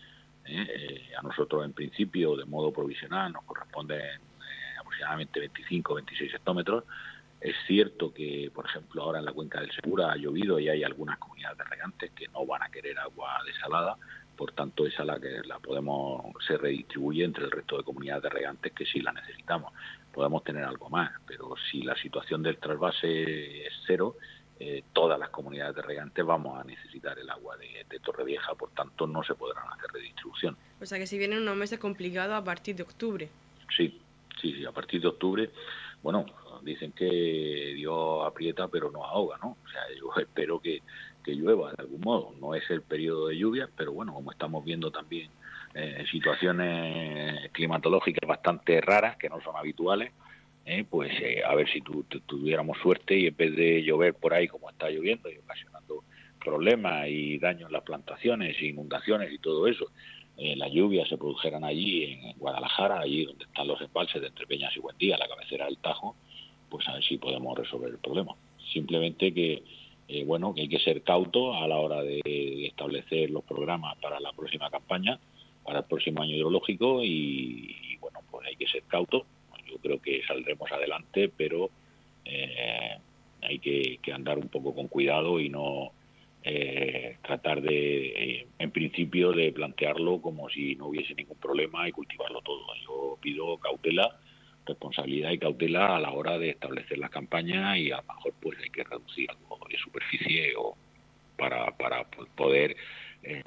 Eh, 0.47 1.13
a 1.15 1.21
nosotros 1.21 1.67
en 1.67 1.75
principio 1.75 2.35
de 2.35 2.47
modo 2.47 2.73
provisional 2.73 3.31
nos 3.31 3.45
corresponden 3.45 4.21
aproximadamente 4.81 5.39
25 5.39 5.95
26 5.97 6.35
hectómetros. 6.35 6.85
Es 7.43 7.55
cierto 7.67 8.13
que, 8.15 8.51
por 8.55 8.65
ejemplo, 8.65 9.03
ahora 9.03 9.19
en 9.19 9.27
la 9.27 9.33
cuenca 9.35 9.61
del 9.61 9.71
Segura 9.73 10.11
ha 10.13 10.17
llovido 10.17 10.59
y 10.59 10.71
hay 10.71 10.83
algunas 10.83 11.19
comunidades 11.19 11.59
de 11.59 11.65
regantes 11.65 12.11
que 12.13 12.29
no 12.29 12.47
van 12.47 12.63
a 12.63 12.71
querer 12.71 12.99
agua 12.99 13.43
desalada, 13.45 13.99
por 14.37 14.53
tanto 14.53 14.87
esa 14.87 15.05
la 15.05 15.21
que 15.21 15.43
la 15.45 15.59
podemos 15.59 16.23
se 16.47 16.57
redistribuye 16.57 17.23
entre 17.25 17.45
el 17.45 17.51
resto 17.51 17.77
de 17.77 17.85
comunidades 17.85 18.23
de 18.23 18.31
regantes 18.31 18.73
que 18.73 18.87
sí 18.87 19.01
la 19.01 19.13
necesitamos 19.13 19.75
podemos 20.13 20.43
tener 20.45 20.65
algo 20.65 20.89
más, 20.91 21.13
pero 21.27 21.55
si 21.71 21.83
la 21.83 21.97
situación 21.97 22.43
del 22.43 22.59
trasvase 22.59 23.67
es 23.67 23.73
cero, 23.87 24.17
eh, 24.59 24.85
todas 24.93 25.19
las 25.19 25.31
comunidades 25.31 25.77
de 25.77 25.83
regantes 25.83 26.25
vamos 26.25 26.61
a 26.61 26.65
necesitar 26.65 27.19
el 27.19 27.31
agua 27.31 27.57
de, 27.57 27.87
de 27.89 27.99
Torrevieja, 28.01 28.55
por 28.55 28.71
tanto 28.71 29.07
no 29.07 29.23
se 29.23 29.35
podrán 29.35 29.65
hacer 29.73 29.91
redistribución. 29.93 30.57
O 30.81 30.87
sea 30.87 30.99
que 30.99 31.07
si 31.07 31.17
vienen 31.17 31.41
unos 31.41 31.57
meses 31.57 31.79
complicados 31.79 32.35
a 32.35 32.45
partir 32.45 32.77
de 32.77 32.83
octubre. 32.83 33.29
Sí, 33.75 34.01
sí, 34.41 34.53
sí, 34.53 34.67
a 34.67 34.73
partir 34.73 35.01
de 35.01 35.09
octubre, 35.09 35.51
bueno, 36.03 36.27
dicen 36.63 36.93
que 36.93 37.73
Dios 37.75 38.27
aprieta 38.27 38.69
pero 38.69 38.91
no 38.91 39.05
ahoga, 39.05 39.39
¿no? 39.39 39.57
O 39.65 39.69
sea, 39.71 39.83
yo 39.99 40.13
espero 40.21 40.61
que, 40.61 40.83
que 41.25 41.35
llueva 41.35 41.71
de 41.71 41.77
algún 41.79 42.01
modo, 42.01 42.35
no 42.41 42.55
es 42.55 42.69
el 42.71 42.83
periodo 42.83 43.29
de 43.29 43.39
lluvia, 43.39 43.69
pero 43.75 43.93
bueno, 43.93 44.13
como 44.13 44.31
estamos 44.31 44.65
viendo 44.65 44.91
también 44.91 45.31
eh, 45.75 46.05
situaciones 46.11 47.51
climatológicas 47.53 48.29
bastante 48.29 48.81
raras, 48.81 49.17
que 49.17 49.29
no 49.29 49.41
son 49.41 49.57
habituales, 49.57 50.13
eh, 50.67 50.85
pues 50.89 51.11
eh, 51.21 51.43
a 51.45 51.55
ver 51.55 51.69
si 51.69 51.81
tuviéramos 51.81 52.79
suerte 52.79 53.19
y 53.19 53.27
en 53.27 53.37
vez 53.37 53.57
de 53.57 53.83
llover 53.83 54.15
por 54.15 54.35
ahí 54.35 54.47
como 54.47 54.69
está 54.69 54.91
lloviendo 54.91 55.31
y 55.31 55.39
ocasionando 55.39 56.05
problemas 56.39 57.09
y 57.09 57.39
daños 57.39 57.69
en 57.69 57.73
las 57.73 57.83
plantaciones, 57.83 58.61
inundaciones 58.63 59.33
y 59.33 59.39
todo 59.39 59.67
eso, 59.67 59.87
eh, 60.37 60.55
las 60.57 60.71
lluvias 60.71 61.09
se 61.09 61.19
produjeran 61.19 61.65
allí 61.65 62.05
en, 62.05 62.39
Guadalajara, 62.39 63.01
allí 63.01 63.25
donde 63.25 63.45
están 63.45 63.67
los 63.67 63.81
embalses 63.81 64.21
de 64.21 64.29
Entre 64.29 64.47
Peñas 64.47 64.75
y 64.77 64.81
Buendía, 64.81 65.19
la 65.19 65.29
cabecera 65.29 65.65
del 65.65 65.79
Tajo, 65.79 66.15
pues 66.69 66.87
a 66.89 66.95
ver 66.95 67.03
si 67.03 67.19
podemos 67.19 67.59
resolver 67.59 67.91
el 67.91 67.99
problema. 67.99 68.35
Simplemente 68.73 69.35
que, 69.35 69.63
bueno, 70.25 70.55
que 70.55 70.63
hay 70.63 70.69
que 70.69 70.79
ser 70.79 71.03
cauto 71.03 71.55
a 71.55 71.67
la 71.67 71.77
hora 71.77 72.03
de 72.03 72.23
establecer 72.67 73.29
los 73.31 73.45
programas 73.45 73.97
para 73.99 74.21
la 74.21 74.33
próxima 74.33 74.71
campaña 74.71 75.19
para 75.65 75.81
el 75.81 75.85
próximo 75.85 76.23
año 76.23 76.37
hidrológico 76.37 77.03
y, 77.05 77.97
bueno, 78.01 78.21
pues 78.31 78.47
hay 78.47 78.57
que 78.57 78.67
ser 78.67 78.83
cauto. 78.85 79.27
Yo 79.67 79.79
creo 79.79 80.01
que 80.01 80.23
saldremos 80.27 80.71
adelante, 80.73 81.31
pero 81.35 81.71
eh, 82.25 82.97
hay 83.43 83.59
que, 83.59 83.99
andar 84.13 84.39
un 84.39 84.49
poco 84.49 84.75
con 84.75 84.89
cuidado 84.89 85.39
y 85.41 85.49
no 85.49 85.93
eh, 86.43 87.17
tratar 87.23 87.63
de, 87.63 88.07
eh, 88.07 88.47
en 88.59 88.71
principio, 88.71 89.33
de 89.33 89.53
plantearlo 89.53 90.21
como 90.21 90.49
si 90.51 90.75
no 90.75 90.89
hubiese 90.89 91.15
ningún 91.15 91.39
problema 91.39 91.89
y 91.89 91.93
cultivarlo 91.93 92.41
todo. 92.43 92.67
Yo 92.83 93.19
pido 93.21 93.57
cautela, 93.59 94.19
responsabilidad 94.67 95.31
y 95.31 95.39
cautela 95.39 95.97
a 95.97 96.01
la 96.01 96.13
hora 96.13 96.39
de 96.39 96.51
establecer 96.51 96.99
las 96.99 97.11
campañas 97.11 97.79
y 97.79 97.93
a 97.93 97.99
lo 97.99 98.15
mejor 98.15 98.35
pues 98.41 98.59
hay 98.63 98.71
que 98.71 98.85
reducir 98.85 99.31
algo 99.31 99.59
de 99.69 99.79
superficie 99.79 100.55
o 100.57 100.77
para, 101.37 101.77
para 101.77 102.05
poder 102.37 102.77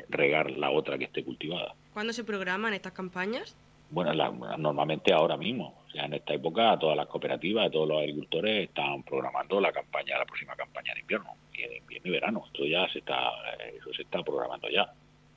regar 0.10 0.52
la 0.52 0.70
otra 0.72 0.98
que 0.98 1.06
esté 1.06 1.24
cultivada. 1.24 1.76
¿Cuándo 1.94 2.12
se 2.12 2.24
programan 2.24 2.74
estas 2.74 2.94
campañas? 2.94 3.56
Bueno, 3.92 4.14
normalmente 4.58 5.14
ahora 5.14 5.38
mismo. 5.38 5.84
O 5.88 5.92
sea, 5.92 6.06
en 6.06 6.16
esta 6.16 6.34
época 6.34 6.78
todas 6.80 6.98
las 6.98 7.06
cooperativas, 7.06 7.70
todos 7.72 7.88
los 7.88 8.00
agricultores 8.00 8.70
están 8.70 9.04
programando 9.04 9.62
la 9.62 9.72
campaña, 9.72 10.18
la 10.18 10.26
próxima 10.26 10.56
campaña 10.56 10.96
de 10.96 11.02
invierno, 11.02 11.36
y 11.54 11.62
de 11.62 11.78
invierno 11.78 12.10
y 12.10 12.12
verano. 12.12 12.44
Esto 12.48 12.66
ya 12.66 12.88
se 12.90 13.00
está, 13.00 13.32
eso 13.78 13.94
se 13.94 14.02
está 14.02 14.24
programando 14.24 14.68
ya. 14.70 14.92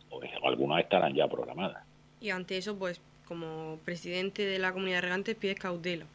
O, 0.09 0.21
algunas 0.45 0.81
estarán 0.81 1.15
ya 1.15 1.29
programadas. 1.29 1.85
Y 2.21 2.31
ante 2.31 2.57
eso, 2.57 2.79
pues, 2.79 3.03
como 3.27 3.79
presidente 3.85 4.47
de 4.47 4.59
la 4.59 4.73
comunidad 4.73 4.99
de 4.99 5.03
regantes, 5.03 5.37
pides 5.37 5.59
cautela. 5.59 6.07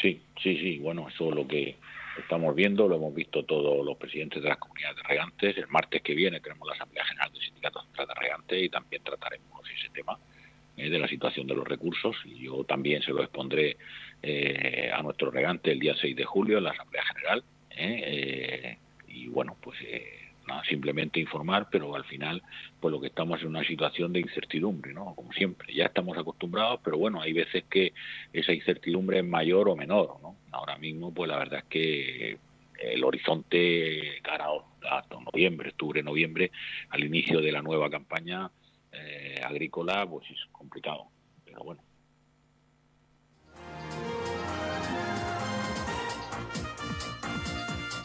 Sí, 0.00 0.22
sí, 0.40 0.56
sí. 0.58 0.78
Bueno, 0.78 1.08
eso 1.08 1.30
es 1.30 1.34
lo 1.34 1.48
que 1.48 1.76
estamos 2.18 2.54
viendo, 2.54 2.86
lo 2.86 2.96
hemos 2.96 3.14
visto 3.14 3.44
todos 3.44 3.84
los 3.84 3.96
presidentes 3.96 4.42
de 4.42 4.48
las 4.48 4.58
comunidades 4.58 4.96
de 4.96 5.02
regantes. 5.02 5.56
El 5.56 5.66
martes 5.68 6.02
que 6.02 6.14
viene 6.14 6.40
tenemos 6.40 6.68
la 6.68 6.74
Asamblea 6.74 7.04
General 7.04 7.29
del 7.60 7.72
Sindicato 7.72 7.82
Central 7.82 8.08
de 8.08 8.14
Regantes 8.14 8.62
y 8.62 8.68
también 8.68 9.02
trataremos 9.02 9.62
ese 9.70 9.90
tema 9.90 10.18
eh, 10.76 10.88
de 10.88 10.98
la 10.98 11.08
situación 11.08 11.46
de 11.46 11.54
los 11.54 11.66
recursos. 11.66 12.16
Y 12.24 12.44
yo 12.44 12.64
también 12.64 13.02
se 13.02 13.12
lo 13.12 13.22
expondré 13.22 13.76
eh, 14.22 14.90
a 14.92 15.02
nuestro 15.02 15.30
regante 15.30 15.72
el 15.72 15.78
día 15.78 15.94
6 16.00 16.16
de 16.16 16.24
julio 16.24 16.58
en 16.58 16.64
la 16.64 16.70
Asamblea 16.70 17.04
General. 17.04 17.44
Eh, 17.70 18.76
y 19.08 19.28
bueno, 19.28 19.56
pues 19.60 19.78
simplemente 20.68 21.20
informar, 21.20 21.68
pero 21.70 21.94
al 21.94 22.04
final, 22.04 22.42
pues 22.80 22.90
lo 22.90 23.00
que 23.00 23.06
estamos 23.06 23.40
en 23.40 23.48
una 23.48 23.62
situación 23.62 24.12
de 24.12 24.18
incertidumbre, 24.18 24.92
¿no? 24.92 25.14
Como 25.14 25.32
siempre, 25.32 25.72
ya 25.72 25.84
estamos 25.84 26.18
acostumbrados, 26.18 26.80
pero 26.82 26.98
bueno, 26.98 27.20
hay 27.20 27.32
veces 27.32 27.64
que 27.70 27.92
esa 28.32 28.52
incertidumbre 28.52 29.20
es 29.20 29.24
mayor 29.24 29.68
o 29.68 29.76
menor, 29.76 30.16
¿no? 30.20 30.34
Ahora 30.50 30.76
mismo, 30.76 31.14
pues 31.14 31.28
la 31.28 31.38
verdad 31.38 31.60
es 31.60 31.64
que 31.66 32.38
el 32.80 33.04
horizonte 33.04 34.18
cara 34.22 34.46
hasta 34.88 35.16
noviembre, 35.20 35.70
octubre, 35.70 36.02
noviembre, 36.02 36.50
al 36.90 37.04
inicio 37.04 37.40
de 37.40 37.52
la 37.52 37.62
nueva 37.62 37.90
campaña 37.90 38.50
eh, 38.92 39.40
agrícola, 39.42 40.08
pues 40.08 40.30
es 40.30 40.38
complicado, 40.52 41.06
pero 41.44 41.64
bueno. 41.64 41.82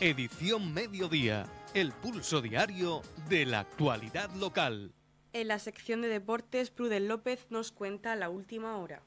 Edición 0.02 0.74
Mediodía 0.74 1.46
el 1.76 1.92
pulso 1.92 2.42
diario 2.42 3.02
de 3.28 3.46
la 3.46 3.60
actualidad 3.60 4.34
local. 4.36 4.94
En 5.34 5.50
la 5.50 5.60
sección 5.60 6.02
de 6.02 6.08
deportes, 6.08 6.72
Prudel 6.72 7.10
López 7.10 7.48
nos 7.50 7.74
cuenta 7.74 8.16
la 8.16 8.30
última 8.30 8.78
hora. 8.78 9.04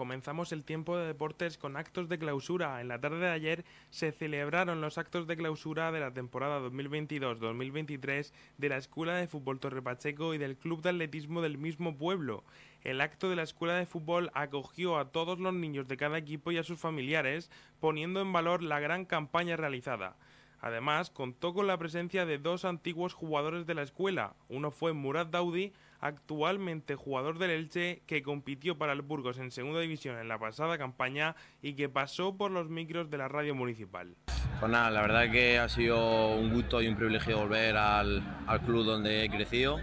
Comenzamos 0.00 0.50
el 0.52 0.64
tiempo 0.64 0.96
de 0.96 1.06
deportes 1.06 1.58
con 1.58 1.76
actos 1.76 2.08
de 2.08 2.18
clausura. 2.18 2.80
En 2.80 2.88
la 2.88 2.98
tarde 3.02 3.18
de 3.18 3.32
ayer 3.32 3.66
se 3.90 4.12
celebraron 4.12 4.80
los 4.80 4.96
actos 4.96 5.26
de 5.26 5.36
clausura 5.36 5.92
de 5.92 6.00
la 6.00 6.14
temporada 6.14 6.58
2022-2023 6.60 8.32
de 8.56 8.68
la 8.70 8.78
Escuela 8.78 9.14
de 9.16 9.26
Fútbol 9.26 9.60
Torre 9.60 9.82
Pacheco 9.82 10.32
y 10.32 10.38
del 10.38 10.56
Club 10.56 10.80
de 10.80 10.88
Atletismo 10.88 11.42
del 11.42 11.58
mismo 11.58 11.98
pueblo. 11.98 12.44
El 12.82 13.02
acto 13.02 13.28
de 13.28 13.36
la 13.36 13.42
Escuela 13.42 13.74
de 13.74 13.84
Fútbol 13.84 14.30
acogió 14.32 14.96
a 14.96 15.12
todos 15.12 15.38
los 15.38 15.52
niños 15.52 15.86
de 15.86 15.98
cada 15.98 16.16
equipo 16.16 16.50
y 16.50 16.56
a 16.56 16.64
sus 16.64 16.80
familiares, 16.80 17.50
poniendo 17.78 18.22
en 18.22 18.32
valor 18.32 18.62
la 18.62 18.80
gran 18.80 19.04
campaña 19.04 19.58
realizada. 19.58 20.16
Además, 20.62 21.10
contó 21.10 21.52
con 21.52 21.66
la 21.66 21.76
presencia 21.76 22.24
de 22.24 22.38
dos 22.38 22.64
antiguos 22.64 23.12
jugadores 23.12 23.66
de 23.66 23.74
la 23.74 23.82
escuela. 23.82 24.34
Uno 24.48 24.70
fue 24.70 24.94
Murad 24.94 25.26
Daudi, 25.26 25.74
actualmente 26.00 26.94
jugador 26.94 27.38
del 27.38 27.50
Elche, 27.50 28.02
que 28.06 28.22
compitió 28.22 28.78
para 28.78 28.92
el 28.92 29.02
Burgos 29.02 29.38
en 29.38 29.50
segunda 29.50 29.80
división 29.80 30.18
en 30.18 30.28
la 30.28 30.38
pasada 30.38 30.78
campaña 30.78 31.36
y 31.62 31.74
que 31.74 31.88
pasó 31.88 32.36
por 32.36 32.50
los 32.50 32.68
micros 32.68 33.10
de 33.10 33.18
la 33.18 33.28
radio 33.28 33.54
municipal. 33.54 34.14
Pues 34.58 34.70
nada, 34.70 34.90
la 34.90 35.02
verdad 35.02 35.30
que 35.30 35.58
ha 35.58 35.68
sido 35.68 36.34
un 36.36 36.52
gusto 36.52 36.82
y 36.82 36.88
un 36.88 36.96
privilegio 36.96 37.38
volver 37.38 37.76
al, 37.76 38.22
al 38.46 38.60
club 38.60 38.84
donde 38.84 39.24
he 39.24 39.30
crecido. 39.30 39.78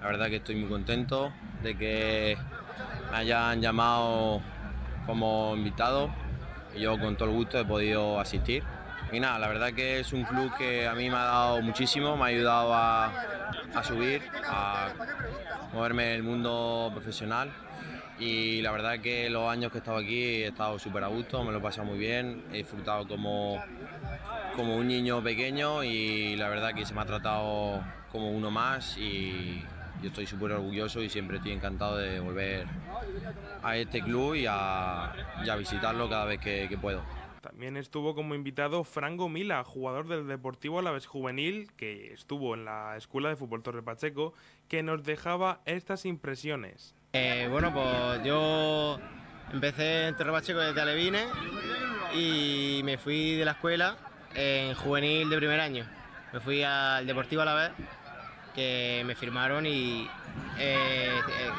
La 0.00 0.06
verdad 0.06 0.28
que 0.28 0.36
estoy 0.36 0.56
muy 0.56 0.68
contento 0.68 1.32
de 1.62 1.76
que 1.76 2.36
me 3.10 3.16
hayan 3.16 3.60
llamado 3.60 4.40
como 5.06 5.54
invitado 5.56 6.10
y 6.74 6.80
yo 6.80 6.98
con 6.98 7.16
todo 7.16 7.28
el 7.28 7.34
gusto 7.34 7.58
he 7.58 7.64
podido 7.64 8.20
asistir 8.20 8.62
y 9.12 9.18
nada, 9.18 9.38
la 9.38 9.48
verdad 9.48 9.72
que 9.72 10.00
es 10.00 10.12
un 10.12 10.22
club 10.24 10.52
que 10.56 10.86
a 10.86 10.94
mí 10.94 11.10
me 11.10 11.16
ha 11.16 11.24
dado 11.24 11.62
muchísimo, 11.62 12.16
me 12.16 12.22
ha 12.22 12.26
ayudado 12.26 12.72
a, 12.72 13.82
subir, 13.82 14.22
a 14.46 14.88
moverme 15.72 16.10
en 16.10 16.16
el 16.16 16.22
mundo 16.22 16.90
profesional 16.92 17.50
y 18.18 18.60
la 18.60 18.70
verdad 18.70 19.00
que 19.00 19.30
los 19.30 19.50
años 19.50 19.72
que 19.72 19.78
he 19.78 19.80
estado 19.80 19.98
aquí 19.98 20.22
he 20.22 20.48
estado 20.48 20.78
súper 20.78 21.04
a 21.04 21.08
gusto, 21.08 21.42
me 21.42 21.52
lo 21.52 21.58
he 21.58 21.60
pasado 21.62 21.86
muy 21.86 21.98
bien, 21.98 22.44
he 22.52 22.58
disfrutado 22.58 23.08
como, 23.08 23.62
como 24.56 24.76
un 24.76 24.88
niño 24.88 25.22
pequeño 25.22 25.82
y 25.82 26.36
la 26.36 26.48
verdad 26.48 26.74
que 26.74 26.84
se 26.84 26.92
me 26.94 27.00
ha 27.00 27.06
tratado 27.06 27.82
como 28.12 28.30
uno 28.30 28.50
más 28.50 28.98
y 28.98 29.64
yo 30.02 30.08
estoy 30.08 30.26
súper 30.26 30.52
orgulloso 30.52 31.02
y 31.02 31.08
siempre 31.08 31.38
estoy 31.38 31.52
encantado 31.52 31.96
de 31.96 32.20
volver 32.20 32.66
a 33.62 33.76
este 33.76 34.02
club 34.02 34.34
y 34.34 34.46
a, 34.48 35.12
visitarlo 35.58 36.08
cada 36.08 36.26
vez 36.26 36.40
que 36.40 36.78
puedo. 36.80 37.02
También 37.40 37.76
estuvo 37.76 38.14
como 38.14 38.34
invitado 38.34 38.84
Franco 38.84 39.28
Mila, 39.28 39.64
jugador 39.64 40.08
del 40.08 40.26
Deportivo 40.26 40.78
Alavés 40.78 41.06
Juvenil, 41.06 41.70
que 41.76 42.12
estuvo 42.12 42.54
en 42.54 42.66
la 42.66 42.96
Escuela 42.96 43.30
de 43.30 43.36
Fútbol 43.36 43.62
Torre 43.62 43.82
Pacheco, 43.82 44.34
que 44.68 44.82
nos 44.82 45.02
dejaba 45.04 45.60
estas 45.64 46.04
impresiones. 46.04 46.94
Eh, 47.12 47.48
bueno, 47.50 47.72
pues 47.72 48.22
yo 48.24 48.98
empecé 49.52 50.08
en 50.08 50.16
Torre 50.16 50.32
Pacheco 50.32 50.60
desde 50.60 50.80
Alevines 50.80 51.26
y 52.14 52.82
me 52.84 52.98
fui 52.98 53.36
de 53.36 53.44
la 53.44 53.52
escuela 53.52 53.96
en 54.34 54.74
juvenil 54.74 55.30
de 55.30 55.36
primer 55.36 55.60
año. 55.60 55.86
Me 56.32 56.40
fui 56.40 56.62
al 56.62 57.06
Deportivo 57.06 57.42
Alavés 57.42 57.72
que 58.54 59.02
me 59.06 59.14
firmaron 59.14 59.64
y 59.64 60.08
eh, 60.58 61.08
eh, 61.08 61.50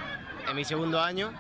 en 0.50 0.56
mi 0.56 0.63
segundo 0.63 1.02
año 1.02 1.32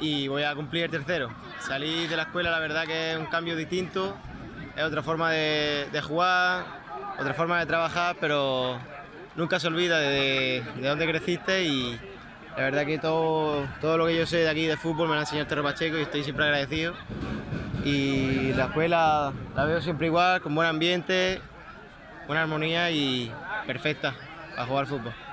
y 0.00 0.28
voy 0.28 0.42
a 0.42 0.54
cumplir 0.54 0.84
el 0.84 0.90
tercero. 0.90 1.30
Salí 1.60 2.06
de 2.06 2.16
la 2.16 2.22
escuela, 2.22 2.50
la 2.50 2.58
verdad 2.58 2.86
que 2.86 3.12
es 3.12 3.18
un 3.18 3.26
cambio 3.26 3.56
distinto, 3.56 4.16
es 4.76 4.82
otra 4.82 5.02
forma 5.02 5.30
de, 5.32 6.00
jugar, 6.02 6.64
otra 7.18 7.34
forma 7.34 7.58
de 7.58 7.66
trabajar, 7.66 8.16
pero 8.20 8.78
nunca 9.36 9.58
se 9.58 9.66
olvida 9.68 9.98
de, 9.98 10.62
dónde 10.80 11.06
creciste 11.06 11.64
y 11.64 11.98
la 12.56 12.64
verdad 12.64 12.86
que 12.86 12.98
todo, 12.98 13.66
todo 13.80 13.96
lo 13.96 14.06
que 14.06 14.16
yo 14.16 14.26
sé 14.26 14.38
de 14.38 14.48
aquí 14.48 14.66
de 14.66 14.76
fútbol 14.76 15.08
me 15.08 15.14
lo 15.14 15.20
ha 15.20 15.22
enseñado 15.22 15.48
Terro 15.48 15.62
Pacheco 15.62 15.98
y 15.98 16.02
estoy 16.02 16.24
siempre 16.24 16.44
agradecido. 16.44 16.94
Y 17.84 18.52
la 18.54 18.66
escuela 18.66 19.32
la 19.54 19.64
veo 19.64 19.80
siempre 19.80 20.08
igual, 20.08 20.40
con 20.40 20.54
buen 20.54 20.68
ambiente, 20.68 21.40
buena 22.26 22.42
armonía 22.42 22.90
y 22.90 23.32
perfecta 23.66 24.14
para 24.54 24.66
jugar 24.66 24.86
fútbol. 24.86 25.27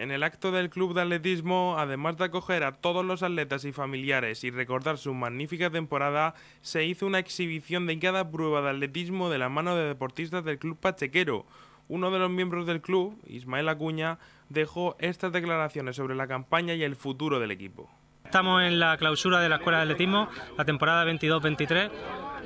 En 0.00 0.10
el 0.10 0.22
acto 0.22 0.50
del 0.50 0.70
Club 0.70 0.94
de 0.94 1.02
Atletismo, 1.02 1.74
además 1.76 2.16
de 2.16 2.24
acoger 2.24 2.64
a 2.64 2.72
todos 2.72 3.04
los 3.04 3.22
atletas 3.22 3.66
y 3.66 3.72
familiares 3.72 4.44
y 4.44 4.50
recordar 4.50 4.96
su 4.96 5.12
magnífica 5.12 5.68
temporada, 5.68 6.34
se 6.62 6.86
hizo 6.86 7.06
una 7.06 7.18
exhibición 7.18 7.86
de 7.86 7.98
cada 7.98 8.30
prueba 8.30 8.62
de 8.62 8.70
atletismo 8.70 9.28
de 9.28 9.36
la 9.36 9.50
mano 9.50 9.76
de 9.76 9.84
deportistas 9.84 10.42
del 10.42 10.58
Club 10.58 10.78
Pachequero. 10.78 11.44
Uno 11.88 12.10
de 12.10 12.18
los 12.18 12.30
miembros 12.30 12.66
del 12.66 12.80
club, 12.80 13.20
Ismael 13.26 13.68
Acuña, 13.68 14.18
dejó 14.48 14.96
estas 15.00 15.32
declaraciones 15.32 15.96
sobre 15.96 16.14
la 16.14 16.26
campaña 16.26 16.72
y 16.72 16.82
el 16.82 16.96
futuro 16.96 17.38
del 17.38 17.50
equipo. 17.50 17.90
Estamos 18.24 18.62
en 18.62 18.80
la 18.80 18.96
clausura 18.96 19.40
de 19.40 19.50
la 19.50 19.56
Escuela 19.56 19.80
de 19.80 19.84
Atletismo, 19.84 20.30
la 20.56 20.64
temporada 20.64 21.04
22-23, 21.04 21.90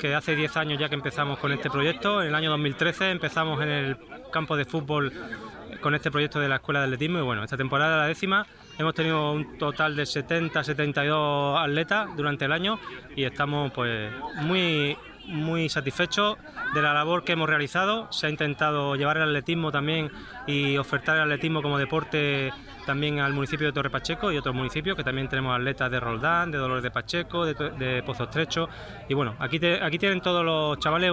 que 0.01 0.13
hace 0.13 0.35
10 0.35 0.57
años 0.57 0.81
ya 0.81 0.89
que 0.89 0.97
empezamos 0.97 1.39
con 1.39 1.53
este 1.53 1.71
proyecto. 1.71 2.21
En 2.21 2.31
el 2.31 2.35
año 2.35 2.51
2013 2.51 3.13
empezamos 3.13 3.63
en 3.63 3.69
el 3.69 3.97
campo 4.33 4.57
de 4.57 4.65
fútbol 4.65 5.13
con 5.81 5.95
este 5.95 6.11
proyecto 6.11 6.41
de 6.41 6.49
la 6.49 6.57
Escuela 6.57 6.81
de 6.81 6.87
Atletismo 6.87 7.19
y 7.19 7.23
bueno, 7.23 7.45
esta 7.45 7.57
temporada, 7.57 7.99
la 7.99 8.07
décima, 8.07 8.47
hemos 8.79 8.95
tenido 8.95 9.33
un 9.33 9.59
total 9.59 9.97
de 9.97 10.07
70, 10.07 10.65
72 10.65 11.59
atletas 11.59 12.09
durante 12.17 12.45
el 12.45 12.53
año 12.53 12.79
y 13.17 13.25
estamos 13.25 13.73
pues 13.73 14.13
muy 14.43 14.97
muy 15.27 15.71
satisfechos 15.71 16.37
de 16.75 16.83
la 16.83 16.93
labor 16.93 17.25
que 17.25 17.33
hemos 17.33 17.49
realizado. 17.49 18.13
Se 18.13 18.27
ha 18.27 18.31
intentado 18.31 18.95
llevar 18.97 19.17
el 19.17 19.23
atletismo 19.23 19.73
también 19.73 20.11
y 20.47 20.77
ofertar 20.77 21.17
el 21.17 21.23
atletismo 21.23 21.63
como 21.63 21.79
deporte 21.79 22.53
también 22.85 23.21
al 23.21 23.33
municipio 23.33 23.67
de 23.67 23.73
Torre 23.73 23.89
Pacheco 23.89 24.31
y 24.31 24.37
otros 24.37 24.55
municipios 24.55 24.97
que 24.97 25.05
también 25.05 25.29
tenemos 25.29 25.57
atletas 25.57 25.91
de 25.91 25.99
Roldán, 25.99 26.51
de 26.51 26.59
Dolores 26.59 26.83
de 26.83 26.91
Pacheco, 26.91 27.47
de, 27.47 28.03
Pozo 28.05 28.25
Estrecho. 28.25 28.69
Y 29.09 29.15
bueno, 29.15 29.35
aquí, 29.39 29.59
aquí 29.81 29.99
tienen 29.99 30.21
todos 30.21 30.45
los 30.45 30.79
chavales 30.79 31.11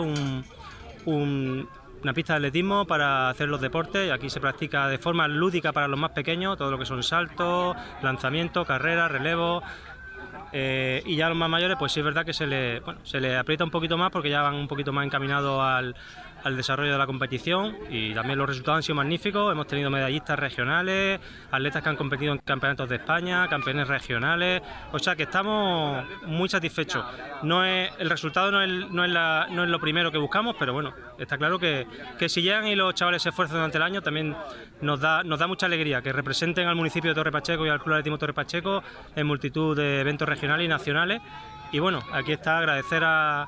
un 1.06 1.67
una 2.04 2.14
pista 2.14 2.34
de 2.34 2.38
atletismo 2.38 2.86
para 2.86 3.30
hacer 3.30 3.50
los 3.50 3.62
deportes. 3.62 4.12
Aquí 4.12 4.30
se 4.30 4.40
practica 4.40 4.88
de 4.88 4.98
forma 4.98 5.28
lúdica 5.28 5.72
para 5.72 5.88
los 5.88 6.00
más 6.00 6.12
pequeños, 6.12 6.58
todo 6.58 6.72
lo 6.72 6.80
que 6.80 6.86
son 6.86 7.04
saltos, 7.04 7.76
lanzamientos, 8.02 8.68
carreras, 8.68 9.12
relevos. 9.12 9.64
Eh, 10.54 11.02
y 11.06 11.16
ya 11.16 11.30
los 11.30 11.38
más 11.38 11.50
mayores, 11.50 11.78
pues 11.80 11.92
sí 11.94 12.02
es 12.02 12.06
verdad 12.06 12.26
que 12.26 12.34
se 12.34 12.46
le, 12.46 12.82
se 13.04 13.22
le 13.22 13.38
aprieta 13.38 13.64
un 13.64 13.72
poquito 13.72 13.98
más 13.98 14.12
porque 14.12 14.30
ya 14.30 14.42
van 14.42 14.56
un 14.56 14.68
poquito 14.68 14.92
más 14.92 15.06
encaminados 15.06 15.62
al, 15.62 15.96
al 16.43 16.58
desarrollo 16.58 16.91
de 16.91 16.97
la 16.97 17.06
competición 17.06 17.75
y 17.89 18.13
también 18.13 18.38
los 18.38 18.47
resultados 18.47 18.77
han 18.77 18.84
sido 18.84 18.95
magníficos. 18.95 19.51
Hemos 19.51 19.67
tenido 19.67 19.89
medallistas 19.89 20.38
regionales, 20.38 21.19
atletas 21.51 21.84
que 21.84 21.89
han 21.89 21.95
competido 21.95 22.34
en 22.34 22.39
campeonatos 22.39 22.89
de 22.89 22.95
España, 22.95 23.47
campeones 23.47 23.88
regionales, 23.88 24.62
o 24.91 24.99
sea 24.99 25.15
que 25.15 25.23
estamos 25.23 26.06
muy 26.25 26.49
satisfechos. 26.49 27.04
No 27.43 27.65
es, 27.65 27.91
el 27.99 28.10
resultado 28.10 28.51
no 28.51 28.62
es, 28.62 28.69
no, 28.91 29.06
es 29.06 29.12
no 29.12 29.63
es 29.63 29.69
lo 29.69 29.80
primero 29.80 30.12
que 30.12 30.17
buscamos, 30.17 30.56
pero 30.58 30.73
bueno, 30.73 30.93
está 31.19 31.38
claro 31.38 31.60
que, 31.60 31.88
que 32.17 32.30
si 32.30 32.41
llegan 32.41 32.67
y 32.67 32.75
los 32.75 32.93
chavales 32.93 33.21
se 33.21 33.30
esfuerzan 33.30 33.58
durante 33.58 33.77
el 33.77 33.84
año 33.84 34.01
también 34.01 34.36
nos 34.82 34.99
da, 34.99 35.23
nos 35.23 35.39
da 35.39 35.47
mucha 35.47 35.65
alegría 35.65 36.01
que 36.01 36.12
representen 36.12 36.67
al 36.67 36.75
municipio 36.75 37.12
de 37.12 37.15
Torre 37.15 37.32
Pacheco 37.32 37.65
y 37.65 37.69
al 37.69 37.80
Club 37.80 37.93
Atletismo 37.95 38.17
Torre 38.17 38.34
Pacheco 38.34 38.84
en 39.15 39.27
multitud 39.27 39.75
de 39.75 40.01
eventos 40.01 40.27
regionales 40.27 40.65
y 40.65 40.67
nacionales. 40.67 41.21
Y 41.71 41.80
bueno, 41.80 42.01
aquí 42.12 42.34
está 42.34 42.58
agradecer 42.58 43.01
a, 43.06 43.47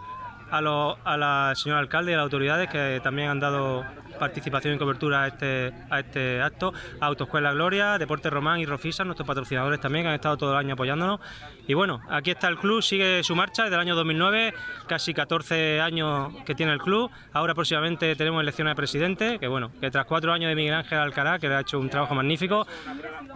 a, 0.53 0.97
a 1.03 1.17
la 1.17 1.53
señora 1.55 1.79
alcalde 1.79 2.11
y 2.11 2.13
a 2.13 2.17
las 2.17 2.23
autoridades 2.25 2.69
que 2.69 3.01
también 3.03 3.29
han 3.29 3.39
dado 3.39 3.83
participación 4.19 4.75
y 4.75 4.77
cobertura 4.77 5.23
a 5.23 5.27
este, 5.27 5.73
a 5.89 5.99
este 5.99 6.41
acto, 6.41 6.73
Autoescuela 6.99 7.53
Gloria, 7.53 7.97
Deporte 7.97 8.29
Román 8.29 8.59
y 8.59 8.65
Rofisa, 8.65 9.03
nuestros 9.03 9.27
patrocinadores 9.27 9.79
también, 9.79 10.03
que 10.03 10.09
han 10.09 10.15
estado 10.15 10.37
todo 10.37 10.51
el 10.51 10.57
año 10.57 10.73
apoyándonos. 10.73 11.19
Y 11.67 11.73
bueno, 11.73 12.01
aquí 12.09 12.31
está 12.31 12.47
el 12.47 12.57
club, 12.57 12.81
sigue 12.81 13.23
su 13.23 13.35
marcha 13.35 13.63
desde 13.63 13.75
el 13.75 13.81
año 13.81 13.95
2009, 13.95 14.53
casi 14.87 15.13
14 15.13 15.81
años 15.81 16.33
que 16.45 16.55
tiene 16.55 16.73
el 16.73 16.79
club. 16.79 17.09
Ahora 17.31 17.53
próximamente 17.53 18.15
tenemos 18.15 18.41
elecciones 18.41 18.71
de 18.71 18.75
presidente, 18.75 19.39
que 19.39 19.47
bueno, 19.47 19.71
que 19.79 19.89
tras 19.91 20.05
cuatro 20.05 20.33
años 20.33 20.49
de 20.49 20.55
Miguel 20.55 20.73
Ángel 20.73 20.99
Alcará, 20.99 21.39
que 21.39 21.47
ha 21.47 21.61
hecho 21.61 21.79
un 21.79 21.89
trabajo 21.89 22.15
magnífico, 22.15 22.67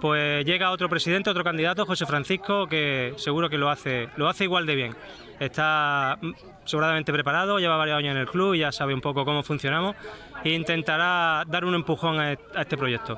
pues 0.02 0.46
llega 0.46 0.72
otro 0.72 0.90
presidente, 0.90 1.30
otro 1.30 1.44
candidato, 1.44 1.86
José 1.86 2.06
Francisco, 2.06 2.68
que 2.68 3.14
seguro 3.18 3.50
que 3.50 3.58
lo 3.58 3.70
hace, 3.70 4.10
lo 4.18 4.28
hace 4.28 4.44
igual 4.44 4.66
de 4.66 4.76
bien 4.76 4.96
está 5.40 6.18
sobradamente 6.66 7.14
preparado, 7.14 7.60
lleva 7.60 7.78
varios 7.78 7.98
años 7.98 8.12
en 8.12 8.18
el 8.18 8.28
club, 8.28 8.56
ya 8.56 8.72
sabe 8.72 8.94
un 8.94 9.02
poco 9.02 9.26
cómo 9.26 9.44
funcionamos 9.44 9.96
e 10.44 10.52
intentará 10.52 11.44
dar 11.48 11.66
un 11.66 11.76
empujón 11.76 12.20
a 12.20 12.34
este 12.34 12.78
proyecto. 12.78 13.18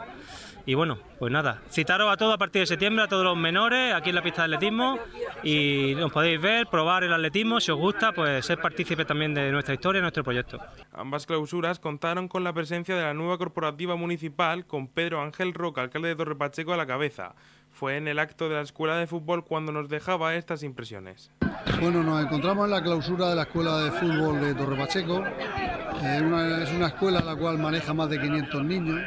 Y 0.66 0.76
bueno, 0.76 1.00
pues 1.18 1.32
nada, 1.32 1.64
citaros 1.72 2.14
a 2.14 2.16
todos 2.16 2.36
a 2.36 2.38
partir 2.38 2.62
de 2.62 2.68
septiembre, 2.68 3.04
a 3.04 3.08
todos 3.08 3.24
los 3.24 3.36
menores, 3.36 3.92
aquí 3.94 4.10
en 4.10 4.16
la 4.16 4.22
pista 4.22 4.44
de 4.48 4.54
atletismo, 4.54 5.00
y 5.42 5.96
nos 5.96 6.12
podéis 6.12 6.40
ver, 6.40 6.68
probar 6.68 7.04
el 7.04 7.12
atletismo, 7.12 7.60
si 7.60 7.72
os 7.72 7.80
gusta, 7.80 8.12
pues 8.12 8.46
ser 8.46 8.60
partícipe 8.62 9.04
también 9.04 9.34
de 9.34 9.52
nuestra 9.52 9.74
historia 9.74 10.00
nuestro 10.00 10.24
proyecto. 10.24 10.60
Ambas 10.94 11.26
clausuras 11.26 11.80
contaron 11.80 12.28
con 12.28 12.44
la 12.44 12.54
presencia 12.54 12.96
de 12.96 13.02
la 13.02 13.16
nueva 13.16 13.40
corporativa 13.40 13.96
municipal, 13.96 14.68
con 14.68 14.88
Pedro 14.88 15.24
Ángel 15.24 15.56
Roca, 15.56 15.82
alcalde 15.82 16.10
de 16.10 16.16
Torre 16.16 16.36
Pacheco, 16.36 16.72
a 16.72 16.78
la 16.78 16.86
cabeza. 16.86 17.34
Fue 17.80 17.96
en 17.96 18.10
el 18.10 18.20
acto 18.20 18.50
de 18.50 18.56
la 18.56 18.62
escuela 18.62 18.98
de 18.98 19.08
fútbol 19.08 19.46
cuando 19.46 19.72
nos 19.72 19.88
dejaba 19.88 20.36
estas 20.36 20.64
impresiones. 20.64 21.32
Bueno, 21.80 22.04
nos 22.04 22.22
encontramos 22.22 22.66
en 22.66 22.72
la 22.72 22.84
clausura 22.84 23.30
de 23.30 23.36
la 23.38 23.44
escuela 23.44 23.78
de 23.78 23.92
fútbol 23.92 24.42
de 24.42 24.54
Torre 24.54 24.76
Pacheco. 24.76 25.24
Eh, 25.26 26.62
es 26.62 26.74
una 26.74 26.88
escuela 26.88 27.22
la 27.22 27.38
cual 27.38 27.58
maneja 27.58 27.94
más 27.94 28.10
de 28.10 28.20
500 28.20 28.66
niños. 28.66 29.00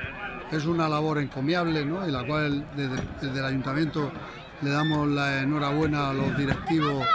Es 0.51 0.65
una 0.65 0.89
labor 0.89 1.19
encomiable, 1.19 1.85
¿no? 1.85 2.03
En 2.03 2.15
la 2.15 2.27
cual 2.27 2.67
desde, 2.75 3.39
el 3.39 3.45
ayuntamiento 3.45 4.11
le 4.63 4.71
damos 4.71 5.07
la 5.07 5.43
enhorabuena 5.43 6.09
a 6.09 6.15
los 6.15 6.35
directivos 6.35 7.07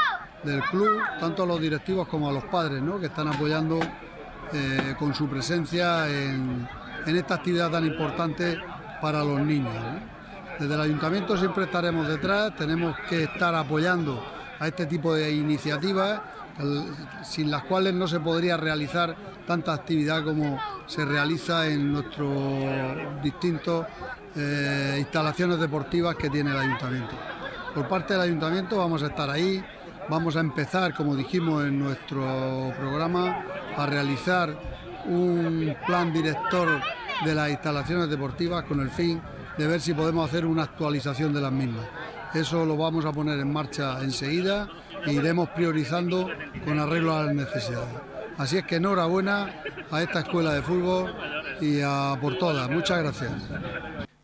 del 0.44 0.62
club, 0.62 1.02
tanto 1.20 1.42
a 1.42 1.48
los 1.48 1.60
directivos 1.60 2.08
como 2.08 2.30
a 2.30 2.34
los 2.34 2.44
padres, 2.44 2.84
¿no? 2.84 3.00
Que 3.00 3.08
están 3.08 3.30
apoyando 3.30 3.80
eh, 4.54 4.94
con 5.00 5.12
su 5.16 5.28
presencia 5.28 6.08
en, 6.08 6.68
esta 7.08 7.34
actividad 7.34 7.72
tan 7.72 7.84
importante 7.84 8.60
para 9.02 9.24
los 9.24 9.40
niños. 9.40 9.74
Desde 10.60 10.74
el 10.74 10.82
ayuntamiento 10.82 11.38
siempre 11.38 11.66
estaremos 11.66 12.08
detrás, 12.08 12.56
tenemos 12.56 12.96
que 13.08 13.24
estar 13.24 13.54
apoyando 13.54 14.24
a 14.60 14.68
este 14.68 14.88
tipo 14.88 15.14
de 15.14 15.32
iniciativas 15.32 16.20
sin 17.24 17.52
las 17.52 17.64
cuales 17.64 17.94
no 17.94 18.08
se 18.08 18.20
podría 18.20 18.58
realizar 18.58 19.16
tanta 19.46 19.74
actividad 19.74 20.24
como 20.24 20.60
se 20.88 21.06
realiza 21.06 21.68
en 21.68 21.94
nuestras 21.94 23.22
distintas 23.22 23.86
eh, 24.36 24.96
instalaciones 24.98 25.60
deportivas 25.60 26.16
que 26.16 26.30
tiene 26.30 26.50
el 26.50 26.58
ayuntamiento. 26.58 27.16
Por 27.76 27.88
parte 27.88 28.16
del 28.16 28.24
ayuntamiento 28.24 28.78
vamos 28.78 29.04
a 29.04 29.08
estar 29.08 29.30
ahí, 29.30 29.64
vamos 30.10 30.36
a 30.36 30.40
empezar, 30.40 30.96
como 30.96 31.16
dijimos 31.16 31.66
en 31.66 31.78
nuestro 31.78 32.74
programa, 32.80 33.44
a 33.76 33.86
realizar 33.86 34.58
un 35.06 35.76
plan 35.86 36.12
director 36.12 36.68
de 37.24 37.36
las 37.36 37.52
instalaciones 37.52 38.10
deportivas 38.10 38.64
con 38.64 38.80
el 38.80 38.90
fin 38.90 39.22
de 39.58 39.68
ver 39.68 39.82
si 39.82 39.94
podemos 39.94 40.30
hacer 40.30 40.46
una 40.46 40.64
actualización 40.64 41.34
de 41.34 41.42
las 41.42 41.52
mismas. 41.52 41.86
Eso 42.34 42.66
lo 42.66 42.78
vamos 42.78 43.06
a 43.06 43.12
poner 43.12 43.40
en 43.40 43.52
marcha 43.52 44.02
enseguida 44.02 44.68
e 45.06 45.14
iremos 45.14 45.50
priorizando 45.50 46.30
con 46.66 46.80
arreglo 46.80 47.16
a 47.16 47.26
las 47.26 47.36
necesidades. 47.36 47.96
Así 48.38 48.58
es 48.58 48.66
que 48.66 48.76
enhorabuena 48.76 49.62
a 49.90 50.02
esta 50.02 50.20
escuela 50.20 50.54
de 50.54 50.62
fútbol 50.62 51.14
y 51.60 51.82
a 51.82 52.18
por 52.22 52.38
todas. 52.38 52.70
Muchas 52.70 53.00
gracias. 53.00 53.32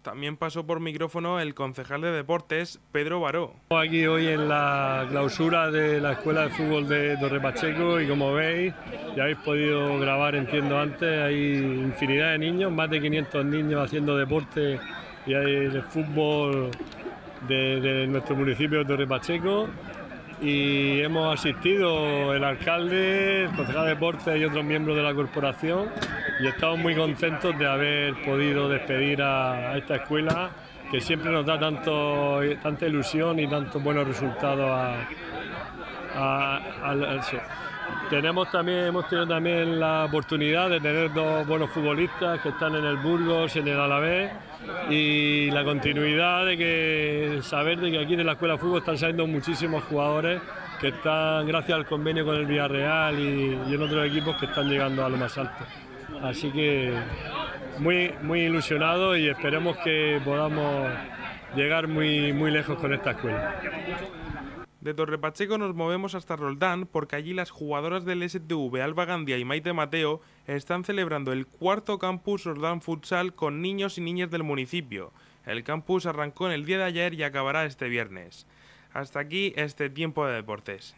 También 0.03 0.35
pasó 0.35 0.65
por 0.67 0.81
micrófono 0.81 1.39
el 1.39 1.55
concejal 1.55 2.01
de 2.01 2.11
deportes, 2.11 2.81
Pedro 2.91 3.21
Baró. 3.21 3.53
Aquí 3.69 4.05
hoy 4.05 4.27
en 4.27 4.49
la 4.49 5.07
clausura 5.09 5.71
de 5.71 6.01
la 6.01 6.11
Escuela 6.11 6.41
de 6.41 6.49
Fútbol 6.49 6.89
de 6.89 7.15
Torre 7.17 7.39
Pacheco 7.39 8.01
y 8.01 8.07
como 8.07 8.33
veis, 8.33 8.73
ya 9.15 9.23
habéis 9.23 9.37
podido 9.37 9.97
grabar, 9.99 10.35
entiendo 10.35 10.77
antes, 10.77 11.21
hay 11.21 11.55
infinidad 11.55 12.33
de 12.33 12.39
niños, 12.39 12.69
más 12.69 12.89
de 12.89 12.99
500 12.99 13.45
niños 13.45 13.81
haciendo 13.81 14.17
deporte 14.17 14.77
y 15.25 15.33
hay 15.33 15.67
de 15.67 15.81
fútbol 15.81 16.71
de, 17.47 18.07
nuestro 18.07 18.35
municipio 18.35 18.79
de 18.79 18.85
Torre 18.85 19.07
Pacheco. 19.07 19.69
Y 20.41 20.99
hemos 20.99 21.39
asistido 21.39 22.33
el 22.33 22.43
alcalde, 22.43 23.45
el 23.45 23.51
concejal 23.51 23.83
de 23.85 23.89
deportes 23.91 24.41
y 24.41 24.43
otros 24.43 24.63
miembros 24.65 24.97
de 24.97 25.03
la 25.03 25.13
corporación 25.13 25.89
y 26.39 26.47
estamos 26.47 26.79
muy 26.79 26.95
contentos 26.95 27.57
de 27.57 27.67
haber 27.67 28.21
podido 28.23 28.67
despedir 28.67 29.21
a, 29.21 29.77
esta 29.77 29.95
escuela 29.95 30.49
que 30.91 30.99
siempre 30.99 31.31
nos 31.31 31.45
da 31.45 31.59
tanto, 31.59 32.41
tanta 32.61 32.85
ilusión 32.85 33.39
y 33.39 33.47
tantos 33.47 33.81
buenos 33.81 34.07
resultados 34.07 34.69
a, 34.69 35.07
tenemos 38.09 38.51
también, 38.51 38.85
hemos 38.85 39.07
tenido 39.07 39.27
también 39.27 39.79
la 39.79 40.05
oportunidad 40.05 40.69
de 40.69 40.79
tener 40.79 41.13
dos 41.13 41.47
buenos 41.47 41.69
futbolistas 41.71 42.39
que 42.41 42.49
están 42.49 42.75
en 42.75 42.85
el 42.85 42.97
Burgos, 42.97 43.55
en 43.55 43.67
el 43.67 43.79
Alavés, 43.79 44.31
y 44.89 45.49
la 45.51 45.63
continuidad 45.63 46.45
de 46.45 46.57
que 46.57 47.39
saber 47.41 47.79
de 47.79 47.91
que 47.91 47.99
aquí 47.99 48.15
de 48.15 48.23
la 48.23 48.33
Escuela 48.33 48.53
de 48.53 48.59
Fútbol 48.59 48.79
están 48.79 48.97
saliendo 48.97 49.27
muchísimos 49.27 49.83
jugadores 49.83 50.41
que 50.79 50.89
están, 50.89 51.47
gracias 51.47 51.77
al 51.77 51.85
convenio 51.85 52.25
con 52.25 52.35
el 52.35 52.45
Villarreal 52.45 53.19
y, 53.19 53.59
y 53.69 53.73
en 53.73 53.81
otros 53.81 54.05
equipos 54.05 54.35
que 54.37 54.45
están 54.45 54.69
llegando 54.69 55.05
a 55.05 55.09
lo 55.09 55.17
más 55.17 55.37
alto. 55.37 55.63
Así 56.21 56.51
que 56.51 56.93
muy, 57.79 58.13
muy 58.21 58.41
ilusionado 58.41 59.15
y 59.17 59.27
esperemos 59.27 59.77
que 59.77 60.21
podamos 60.23 60.89
llegar 61.55 61.87
muy, 61.87 62.33
muy 62.33 62.51
lejos 62.51 62.77
con 62.79 62.93
esta 62.93 63.11
escuela. 63.11 63.55
De 64.83 64.93
Torre 64.93 65.17
Pacheco 65.17 65.57
nos 65.57 65.73
movemos 65.73 66.13
hasta 66.13 66.35
Roldán 66.35 66.87
porque 66.87 67.15
allí 67.15 67.33
las 67.33 67.51
jugadoras 67.51 68.03
del 68.03 68.29
STV 68.29 68.81
Alba 68.81 69.05
Gandia 69.05 69.37
y 69.37 69.45
Maite 69.45 69.71
Mateo 69.71 70.19
están 70.45 70.83
celebrando 70.83 71.31
el 71.31 71.47
cuarto 71.47 71.97
campus 71.99 72.43
Roldán 72.43 72.81
Futsal 72.81 73.33
con 73.33 73.61
niños 73.61 73.97
y 73.97 74.01
niñas 74.01 74.29
del 74.29 74.43
municipio. 74.43 75.13
El 75.45 75.63
campus 75.63 76.05
arrancó 76.05 76.47
en 76.47 76.51
el 76.51 76.65
día 76.65 76.79
de 76.79 76.83
ayer 76.83 77.13
y 77.13 77.23
acabará 77.23 77.63
este 77.63 77.87
viernes. 77.87 78.45
Hasta 78.91 79.21
aquí 79.21 79.53
este 79.55 79.89
tiempo 79.89 80.27
de 80.27 80.33
deportes. 80.33 80.97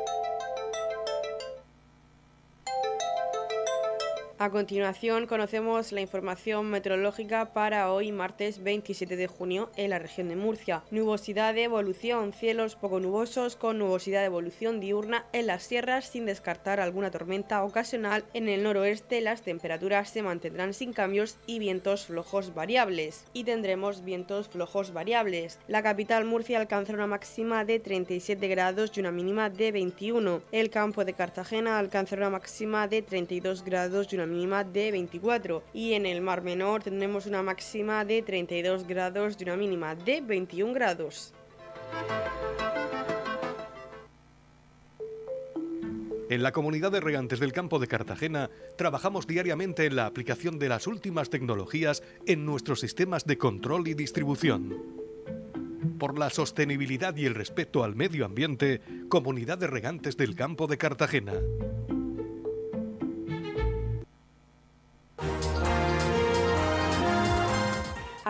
A 4.41 4.49
continuación 4.49 5.27
conocemos 5.27 5.91
la 5.91 6.01
información 6.01 6.67
meteorológica 6.67 7.53
para 7.53 7.93
hoy 7.93 8.11
martes 8.11 8.63
27 8.63 9.15
de 9.15 9.27
junio 9.27 9.69
en 9.75 9.91
la 9.91 9.99
región 9.99 10.29
de 10.29 10.35
Murcia. 10.35 10.81
Nubosidad 10.89 11.53
de 11.53 11.65
evolución, 11.65 12.33
cielos 12.33 12.75
poco 12.75 12.99
nubosos 12.99 13.55
con 13.55 13.77
nubosidad 13.77 14.21
de 14.21 14.25
evolución 14.25 14.79
diurna 14.79 15.27
en 15.31 15.45
las 15.45 15.61
sierras 15.61 16.05
sin 16.05 16.25
descartar 16.25 16.79
alguna 16.79 17.11
tormenta 17.11 17.63
ocasional. 17.63 18.23
En 18.33 18.49
el 18.49 18.63
noroeste 18.63 19.21
las 19.21 19.43
temperaturas 19.43 20.09
se 20.09 20.23
mantendrán 20.23 20.73
sin 20.73 20.91
cambios 20.91 21.37
y 21.45 21.59
vientos 21.59 22.07
flojos 22.07 22.55
variables. 22.55 23.25
Y 23.33 23.43
tendremos 23.43 24.03
vientos 24.03 24.49
flojos 24.49 24.91
variables. 24.91 25.59
La 25.67 25.83
capital 25.83 26.25
Murcia 26.25 26.59
alcanzará 26.59 26.97
una 26.97 27.05
máxima 27.05 27.63
de 27.63 27.79
37 27.79 28.47
grados 28.47 28.91
y 28.95 29.01
una 29.01 29.11
mínima 29.11 29.51
de 29.51 29.71
21. 29.71 30.41
El 30.51 30.71
campo 30.71 31.05
de 31.05 31.13
Cartagena 31.13 31.77
alcanzará 31.77 32.23
una 32.23 32.37
máxima 32.39 32.87
de 32.87 33.03
32 33.03 33.63
grados 33.63 34.11
y 34.11 34.15
una 34.15 34.30
mínima 34.31 34.63
de 34.63 34.91
24 34.91 35.63
y 35.73 35.93
en 35.93 36.05
el 36.05 36.21
Mar 36.21 36.41
Menor 36.41 36.81
tendremos 36.81 37.25
una 37.27 37.43
máxima 37.43 38.03
de 38.05 38.21
32 38.21 38.87
grados 38.87 39.35
y 39.39 39.43
una 39.43 39.57
mínima 39.57 39.93
de 39.93 40.21
21 40.21 40.73
grados. 40.73 41.33
En 46.31 46.43
la 46.43 46.53
comunidad 46.53 46.93
de 46.93 47.01
regantes 47.01 47.41
del 47.41 47.51
campo 47.51 47.77
de 47.77 47.87
Cartagena 47.87 48.49
trabajamos 48.77 49.27
diariamente 49.27 49.85
en 49.85 49.97
la 49.97 50.05
aplicación 50.05 50.59
de 50.59 50.69
las 50.69 50.87
últimas 50.87 51.29
tecnologías 51.29 52.03
en 52.25 52.45
nuestros 52.45 52.79
sistemas 52.79 53.25
de 53.25 53.37
control 53.37 53.89
y 53.89 53.95
distribución. 53.95 55.01
Por 55.99 56.17
la 56.17 56.29
sostenibilidad 56.29 57.17
y 57.17 57.25
el 57.25 57.35
respeto 57.35 57.83
al 57.83 57.97
medio 57.97 58.23
ambiente, 58.23 58.79
Comunidad 59.09 59.57
de 59.57 59.67
Regantes 59.67 60.15
del 60.15 60.35
Campo 60.35 60.67
de 60.67 60.77
Cartagena. 60.77 61.33